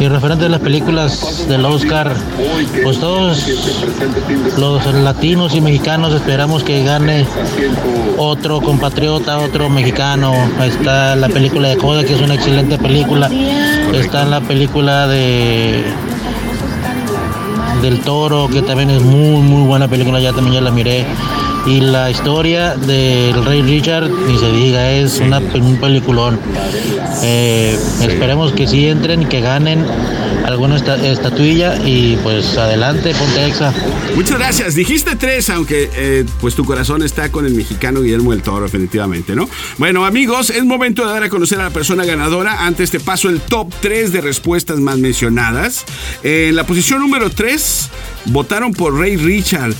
Y 0.00 0.08
referente 0.08 0.43
a 0.46 0.48
las 0.48 0.60
películas 0.60 1.46
del 1.48 1.64
Oscar, 1.64 2.14
pues 2.82 2.98
todos 2.98 3.46
los 4.58 4.94
latinos 4.94 5.54
y 5.54 5.60
mexicanos 5.60 6.12
esperamos 6.12 6.62
que 6.62 6.84
gane 6.84 7.26
otro 8.18 8.60
compatriota, 8.60 9.38
otro 9.38 9.70
mexicano. 9.70 10.32
Está 10.62 11.16
la 11.16 11.28
película 11.28 11.68
de 11.68 11.76
Coda, 11.76 12.04
que 12.04 12.14
es 12.14 12.20
una 12.20 12.34
excelente 12.34 12.78
película. 12.78 13.30
Está 13.94 14.24
la 14.24 14.40
película 14.40 15.06
de 15.06 15.84
del 17.82 18.00
Toro, 18.00 18.48
que 18.48 18.62
también 18.62 18.90
es 18.90 19.02
muy 19.02 19.42
muy 19.42 19.66
buena 19.66 19.88
película, 19.88 20.20
ya 20.20 20.32
también 20.32 20.54
ya 20.54 20.60
la 20.60 20.70
miré. 20.70 21.04
Y 21.66 21.80
la 21.80 22.10
historia 22.10 22.74
del 22.74 23.42
Rey 23.42 23.62
Richard, 23.62 24.10
ni 24.10 24.36
se 24.36 24.52
diga, 24.52 24.90
es 24.90 25.18
una, 25.20 25.38
un 25.38 25.76
peliculón. 25.76 26.38
Eh, 27.22 27.78
Esperemos 28.02 28.52
que 28.52 28.66
sí 28.66 28.86
entren 28.86 29.22
y 29.22 29.26
que 29.26 29.40
ganen 29.40 29.86
alguna 30.44 30.76
esta- 30.76 30.96
estatuilla 31.06 31.76
y 31.84 32.16
pues 32.22 32.56
adelante, 32.56 33.14
ponte 33.14 33.46
exa. 33.46 33.72
Muchas 34.14 34.38
gracias. 34.38 34.74
Dijiste 34.74 35.16
tres, 35.16 35.48
aunque 35.50 35.90
eh, 35.94 36.24
pues 36.40 36.54
tu 36.54 36.64
corazón 36.64 37.02
está 37.02 37.30
con 37.32 37.46
el 37.46 37.54
mexicano 37.54 38.00
Guillermo 38.02 38.30
del 38.32 38.42
Toro, 38.42 38.64
definitivamente, 38.64 39.34
¿no? 39.34 39.48
Bueno, 39.78 40.04
amigos, 40.04 40.50
es 40.50 40.64
momento 40.64 41.04
de 41.06 41.12
dar 41.12 41.22
a 41.24 41.28
conocer 41.28 41.60
a 41.60 41.64
la 41.64 41.70
persona 41.70 42.04
ganadora. 42.04 42.66
Antes 42.66 42.90
te 42.90 43.00
paso 43.00 43.28
el 43.28 43.40
top 43.40 43.72
3 43.80 44.12
de 44.12 44.20
respuestas 44.20 44.78
más 44.78 44.98
mencionadas. 44.98 45.84
En 46.22 46.54
la 46.56 46.64
posición 46.64 47.00
número 47.00 47.30
3, 47.30 47.88
votaron 48.26 48.72
por 48.72 48.98
Ray 48.98 49.16
Richard. 49.16 49.74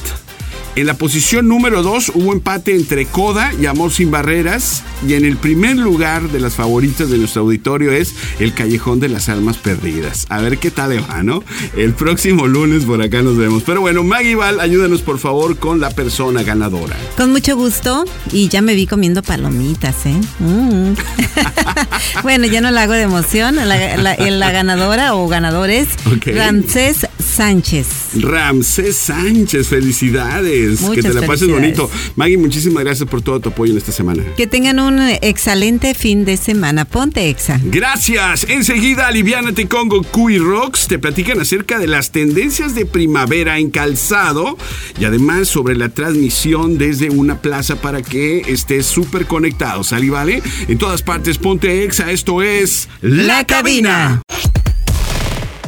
En 0.77 0.87
la 0.87 0.95
posición 0.95 1.47
número 1.47 1.85
2 1.85 2.13
hubo 2.17 2.33
empate 2.33 2.75
entre 2.75 3.07
Coda 3.07 3.53
y 3.61 3.67
Amor 3.67 3.93
sin 3.93 4.11
Barreras. 4.11 4.83
Y 5.07 5.15
en 5.15 5.25
el 5.25 5.37
primer 5.37 5.77
lugar 5.77 6.31
de 6.31 6.41
las 6.41 6.55
favoritas 6.57 7.11
de 7.11 7.19
nuestro 7.19 7.43
auditorio 7.43 7.93
es 7.93 8.13
El 8.41 8.55
Callejón 8.55 8.99
de 8.99 9.09
las 9.09 9.29
Almas 9.29 9.57
Perdidas. 9.59 10.27
A 10.31 10.41
ver 10.41 10.59
qué 10.59 10.73
tal 10.73 10.91
le 10.91 10.99
va, 11.01 11.23
¿no? 11.23 11.45
El 11.77 11.93
próximo 11.95 12.49
lunes 12.49 12.85
por 12.87 13.01
acá 13.03 13.23
nos 13.23 13.37
vemos. 13.37 13.63
Pero 13.65 13.83
bueno, 13.83 14.03
Maggie 14.03 14.35
Val, 14.35 14.59
ayúdanos 14.59 15.03
por 15.03 15.21
favor 15.21 15.59
con 15.59 15.79
la 15.79 15.91
persona 15.91 16.43
ganadora. 16.43 16.97
Con 17.17 17.31
mucho 17.31 17.55
gusto. 17.57 18.05
Y 18.33 18.49
ya 18.49 18.61
me 18.61 18.75
vi 18.75 18.89
comiendo 18.89 19.23
palomitas, 19.23 20.07
¿eh? 20.07 20.21
Mm. 20.41 20.95
bueno, 22.25 22.47
ya 22.47 22.61
no 22.61 22.73
la 22.73 22.83
hago 22.83 22.95
de 22.95 23.03
emoción. 23.03 23.55
La, 23.57 23.65
la- 23.97 24.17
la 24.17 24.51
ganadora 24.51 25.15
o 25.15 25.29
ganadores, 25.29 25.87
Ok. 26.07 26.35
Ramsés 26.35 27.07
Sánchez. 27.35 27.87
Ramsés 28.21 28.97
Sánchez, 28.97 29.69
felicidades. 29.69 30.81
que 30.95 31.03
te 31.03 31.13
la 31.13 31.27
pases 31.27 31.49
bonito. 31.49 31.91
Maggie, 32.17 32.37
muchísimas 32.37 32.85
gracias 32.85 33.09
por 33.09 33.23
todo 33.23 33.41
tu 33.41 33.49
apoyo 33.49 33.73
en 33.73 33.79
esta 33.79 33.93
semana. 33.93 34.23
Que 34.37 34.47
tengan 34.47 34.79
un 34.79 35.01
excelente 35.21 35.95
fin 35.95 36.25
de 36.25 36.37
semana. 36.37 36.85
Ponte 36.85 37.29
exa. 37.29 37.61
Gracias. 37.65 38.47
Enseguida, 38.49 39.09
Aliviánate 39.09 39.67
con 39.67 39.89
Goku 39.89 40.31
y 40.31 40.39
Rocks 40.39 40.87
te 40.87 40.99
platican 40.99 41.41
acerca 41.41 41.79
de 41.79 41.87
las 41.87 42.13
tendencias 42.13 42.75
de 42.75 42.87
primavera 42.87 43.59
en 43.59 43.71
calzado 43.71 44.57
y 44.99 45.05
además 45.05 45.49
sobre 45.49 45.77
la 45.77 45.89
transmisión 45.89 46.79
desde 46.79 47.11
una 47.11 47.41
plaza 47.43 47.77
para 47.77 48.03
que 48.03 48.43
estés 48.47 48.87
súper 48.87 49.27
conectado. 49.27 49.83
¿Sale, 49.85 50.09
vale? 50.11 50.43
En 50.69 50.79
todas 50.79 51.03
partes, 51.03 51.39
ponte 51.39 51.85
exa. 51.85 52.11
Esto 52.11 52.43
es 52.43 52.89
La 53.01 53.45
Cabina. 53.45 54.23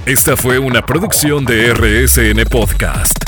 Esta 0.07 0.37
fue 0.37 0.61
una 0.61 0.83
producción 0.87 1.45
de 1.45 1.75
RSN 1.75 2.45
Podcast. 2.49 3.25